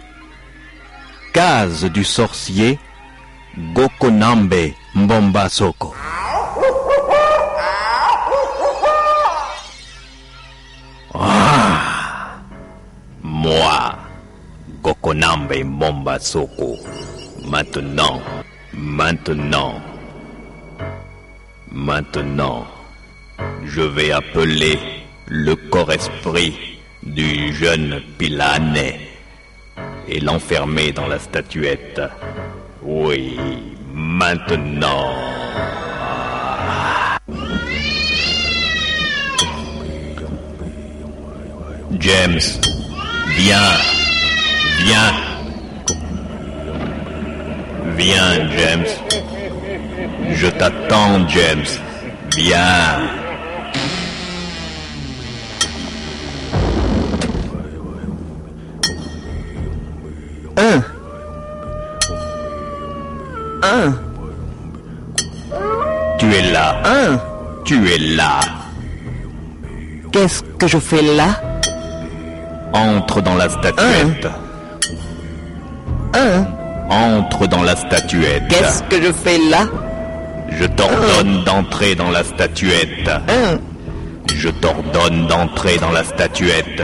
Case 1.33 1.85
du 1.85 2.05
sorcier 2.05 2.79
Gokonambe 3.75 4.73
Mbombasoko. 4.95 5.95
Moi, 13.43 13.99
Gokonambe 14.83 15.65
Mbombasoko. 15.65 16.79
Maintenant, 17.51 18.23
maintenant, 18.73 19.81
maintenant, 21.71 22.67
je 23.65 23.83
vais 23.83 24.13
appeler 24.13 24.79
le 25.27 25.57
corps-esprit 25.57 26.79
du 27.03 27.53
jeune 27.53 28.01
Pilane 28.17 28.79
et 30.09 30.21
l'enfermer 30.21 30.93
dans 30.93 31.09
la 31.09 31.19
statuette. 31.19 32.01
Oui, 32.83 33.37
maintenant. 33.93 35.15
James, 41.99 42.41
viens, 43.37 43.73
viens. 44.79 45.13
Viens, 47.97 48.49
James. 48.57 48.87
Je 50.31 50.47
t'attends, 50.49 51.29
James. 51.29 51.67
Viens. 52.37 53.01
Un. 60.57 60.83
Un. 63.63 63.95
Tu 66.19 66.35
es 66.35 66.53
là. 66.53 66.83
Un. 66.85 67.21
Tu 67.65 67.89
es 67.89 67.99
là. 67.99 68.41
Qu'est-ce 70.13 70.43
que 70.59 70.67
je 70.67 70.79
fais 70.79 71.03
là? 71.03 71.52
Entre 72.73 73.21
dans 73.21 73.35
la 73.35 73.49
statuette. 73.49 74.29
Entre 76.91 77.47
dans 77.47 77.63
la 77.63 77.77
statuette. 77.77 78.45
Qu'est-ce 78.49 78.83
que 78.85 79.03
je 79.03 79.13
fais 79.13 79.39
là? 79.51 79.67
Je 80.51 80.65
t'ordonne 80.67 81.45
d'entrer 81.45 81.95
dans 81.95 82.11
la 82.11 82.25
statuette. 82.25 83.11
Je 84.35 84.49
t'ordonne 84.49 85.27
d'entrer 85.27 85.79
dans 85.79 85.91
la 85.91 86.05
statuette. 86.05 86.83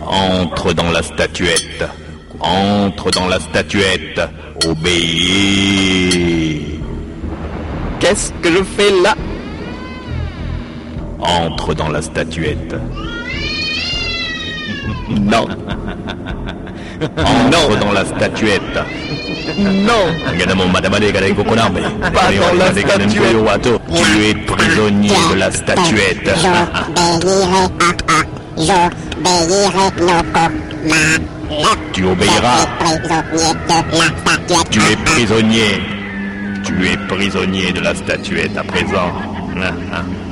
Entre 0.00 0.72
dans 0.72 0.90
la 0.90 1.02
statuette. 1.02 1.84
Entre 2.40 3.10
dans 3.10 3.26
la 3.26 3.40
statuette. 3.40 4.20
Obéis. 4.66 6.80
Qu'est-ce 8.00 8.32
que 8.42 8.52
je 8.52 8.62
fais 8.62 8.90
là? 9.02 9.14
Entre 11.20 11.74
dans 11.74 11.88
la 11.88 12.00
statuette. 12.00 12.76
Non. 15.20 15.46
Entre 17.00 17.78
dans 17.78 17.92
la 17.92 18.04
statuette. 18.04 18.78
Non. 19.58 20.06
Pas 22.12 22.30
dans 22.32 22.58
la 22.58 22.72
statuette. 22.72 23.10
Tu 23.94 24.24
es 24.24 24.34
prisonnier 24.34 25.10
de 25.30 25.38
la 25.38 25.50
statuette. 25.50 26.30
Tu 31.92 32.04
obéiras. 32.04 32.66
Tu 34.70 34.80
es 34.80 34.96
prisonnier. 34.96 35.80
Tu 36.64 36.86
es 36.86 36.96
prisonnier 37.08 37.72
de 37.72 37.80
la 37.80 37.94
statuette 37.94 38.56
à 38.56 38.64
présent. 38.64 39.12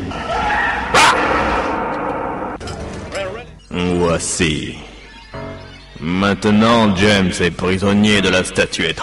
Voici. 3.79 4.75
Maintenant, 6.01 6.97
James 6.97 7.33
est 7.41 7.51
prisonnier 7.51 8.23
de 8.23 8.31
la 8.31 8.43
statuette. 8.43 8.99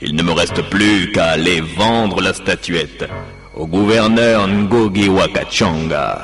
Il 0.00 0.14
ne 0.14 0.22
me 0.22 0.30
reste 0.30 0.62
plus 0.70 1.10
qu'à 1.10 1.30
aller 1.30 1.60
vendre 1.60 2.20
la 2.20 2.32
statuette 2.32 3.08
au 3.56 3.66
gouverneur 3.66 4.46
Ngogi 4.46 5.08
Wakachanga. 5.08 6.20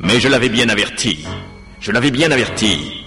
Mais 0.00 0.18
je 0.18 0.26
l'avais 0.26 0.48
bien 0.48 0.68
averti. 0.68 1.24
Je 1.78 1.92
l'avais 1.92 2.10
bien 2.10 2.32
averti. 2.32 3.04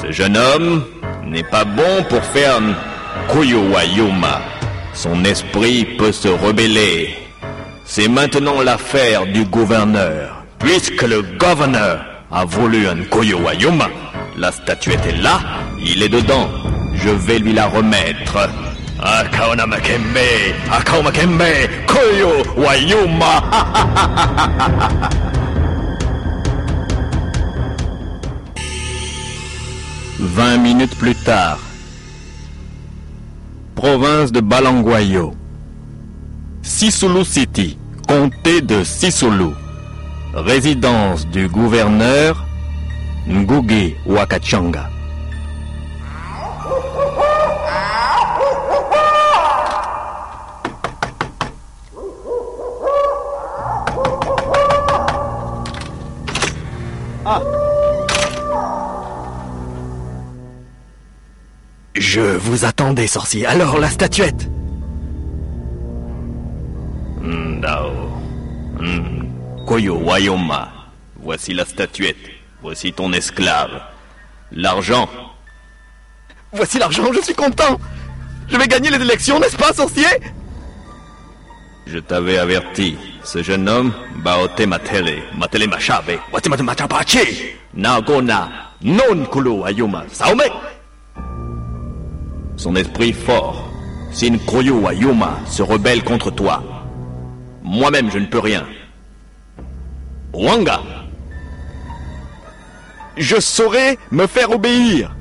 Ce 0.00 0.10
jeune 0.10 0.38
homme 0.38 0.86
n'est 1.26 1.44
pas 1.44 1.66
bon 1.66 2.02
pour 2.08 2.24
faire 2.24 2.62
Koyowayuma. 3.28 4.40
Son 4.94 5.22
esprit 5.26 5.84
peut 5.98 6.12
se 6.12 6.28
rebeller. 6.28 7.27
C'est 7.90 8.06
maintenant 8.06 8.60
l'affaire 8.60 9.24
du 9.24 9.46
gouverneur. 9.46 10.44
Puisque 10.58 11.00
le 11.02 11.22
gouverneur 11.22 12.04
a 12.30 12.44
voulu 12.44 12.86
un 12.86 13.02
Koyowayuma, 13.04 13.88
la 14.36 14.52
statuette 14.52 15.06
est 15.06 15.16
là, 15.16 15.40
il 15.80 16.02
est 16.02 16.10
dedans. 16.10 16.50
Je 16.92 17.08
vais 17.08 17.38
lui 17.38 17.54
la 17.54 17.66
remettre. 17.66 18.50
Akaona 19.00 19.66
Makembe, 19.66 20.18
Koyo. 21.86 22.44
20 30.20 30.58
minutes 30.58 30.94
plus 30.98 31.14
tard. 31.14 31.58
Province 33.74 34.30
de 34.30 34.40
Balangwayo. 34.40 35.32
Sisulu 36.62 37.24
City, 37.24 37.77
comté 38.08 38.62
de 38.62 38.82
Sisulu. 38.82 39.52
Résidence 40.34 41.26
du 41.28 41.46
gouverneur 41.48 42.46
Ngugi 43.28 43.94
Wakachanga. 44.06 44.88
Je 61.94 62.20
vous 62.20 62.64
attendais, 62.64 63.06
sorcier. 63.06 63.44
Alors, 63.44 63.78
la 63.78 63.90
statuette? 63.90 64.48
Ndao. 67.58 67.90
Hmm. 68.78 69.66
Koyo 69.66 69.98
Wayoma. 69.98 70.68
Voici 71.16 71.52
la 71.54 71.64
statuette. 71.64 72.30
Voici 72.62 72.92
ton 72.92 73.12
esclave. 73.12 73.82
L'argent. 74.52 75.08
Voici 76.52 76.78
l'argent, 76.78 77.12
je 77.12 77.20
suis 77.20 77.34
content 77.34 77.78
Je 78.48 78.56
vais 78.56 78.68
gagner 78.68 78.90
les 78.90 79.02
élections, 79.02 79.38
n'est-ce 79.40 79.56
pas, 79.56 79.72
sorcier? 79.72 80.06
Je 81.86 81.98
t'avais 81.98 82.38
averti. 82.38 82.96
Ce 83.24 83.42
jeune 83.42 83.68
homme, 83.68 83.92
Baote 84.22 84.60
Matele, 84.60 85.22
Matele 85.36 85.68
Machabe, 85.68 86.18
Machapachi 86.62 87.56
Nagona, 87.74 88.48
Non 88.82 89.24
Kulu 89.26 89.64
Ayuma, 89.64 90.04
Saome. 90.12 90.44
Son 92.56 92.76
esprit 92.76 93.12
fort. 93.12 93.68
Sin 94.12 94.38
Koyo 94.38 94.86
Ayuma 94.86 95.38
se 95.46 95.62
rebelle 95.62 96.02
contre 96.04 96.30
toi. 96.30 96.77
Moi-même, 97.68 98.10
je 98.10 98.18
ne 98.18 98.26
peux 98.26 98.40
rien. 98.40 98.66
Wanga, 100.32 100.80
Je 103.16 103.38
saurai 103.40 103.98
me 104.10 104.26
faire 104.26 104.50
obéir 104.50 105.14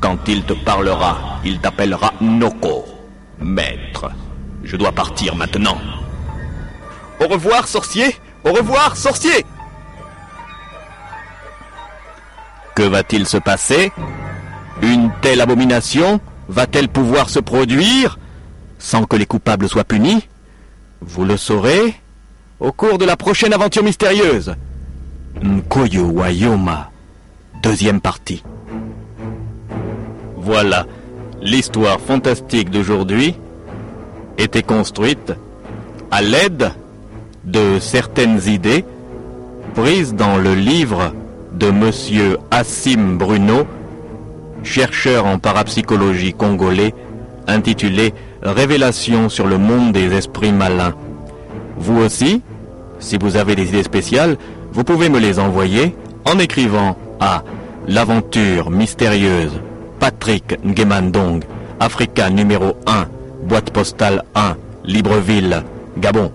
quand 0.00 0.28
il 0.28 0.44
te 0.44 0.52
parlera, 0.52 1.40
il 1.44 1.58
t'appellera 1.58 2.12
Noko, 2.20 2.84
maître. 3.40 4.10
Je 4.62 4.76
dois 4.76 4.92
partir 4.92 5.34
maintenant. 5.34 5.78
Au 7.20 7.26
revoir, 7.26 7.66
sorcier 7.66 8.16
Au 8.44 8.52
revoir, 8.52 8.96
sorcier 8.96 9.44
Que 12.76 12.84
va-t-il 12.84 13.26
se 13.26 13.38
passer? 13.38 13.92
Une 14.82 15.10
telle 15.20 15.40
abomination 15.40 16.20
va-t-elle 16.48 16.88
pouvoir 16.88 17.28
se 17.28 17.40
produire 17.40 18.18
sans 18.78 19.04
que 19.04 19.16
les 19.16 19.26
coupables 19.26 19.68
soient 19.68 19.82
punis? 19.82 20.28
Vous 21.00 21.24
le 21.24 21.36
saurez 21.36 21.94
au 22.60 22.72
cours 22.72 22.98
de 22.98 23.04
la 23.04 23.16
prochaine 23.16 23.52
aventure 23.52 23.84
mystérieuse. 23.84 24.54
Nkoyo 25.42 26.06
Wayoma, 26.06 26.90
deuxième 27.62 28.00
partie. 28.00 28.42
Voilà, 30.36 30.86
l'histoire 31.40 32.00
fantastique 32.00 32.70
d'aujourd'hui 32.70 33.36
était 34.38 34.62
construite 34.62 35.32
à 36.10 36.22
l'aide 36.22 36.72
de 37.44 37.78
certaines 37.80 38.40
idées 38.48 38.84
prises 39.74 40.14
dans 40.14 40.36
le 40.36 40.54
livre 40.54 41.12
de 41.52 41.70
monsieur 41.70 42.38
Assim 42.50 43.16
Bruno, 43.16 43.66
chercheur 44.64 45.26
en 45.26 45.38
parapsychologie 45.38 46.34
congolais, 46.34 46.94
intitulé 47.46 48.12
Révélation 48.42 49.28
sur 49.28 49.46
le 49.46 49.58
monde 49.58 49.92
des 49.92 50.12
esprits 50.14 50.52
malins. 50.52 50.94
Vous 51.76 51.98
aussi, 51.98 52.42
si 52.98 53.18
vous 53.18 53.36
avez 53.36 53.54
des 53.56 53.68
idées 53.68 53.82
spéciales, 53.82 54.36
vous 54.72 54.84
pouvez 54.84 55.08
me 55.08 55.18
les 55.18 55.38
envoyer 55.38 55.94
en 56.24 56.38
écrivant 56.38 56.96
à 57.20 57.42
l'aventure 57.88 58.70
mystérieuse 58.70 59.60
Patrick 59.98 60.56
Ngemandong, 60.64 61.42
Africa 61.80 62.30
numéro 62.30 62.76
1, 62.86 63.06
boîte 63.44 63.70
postale 63.70 64.22
1, 64.34 64.56
Libreville, 64.84 65.64
Gabon 65.96 66.32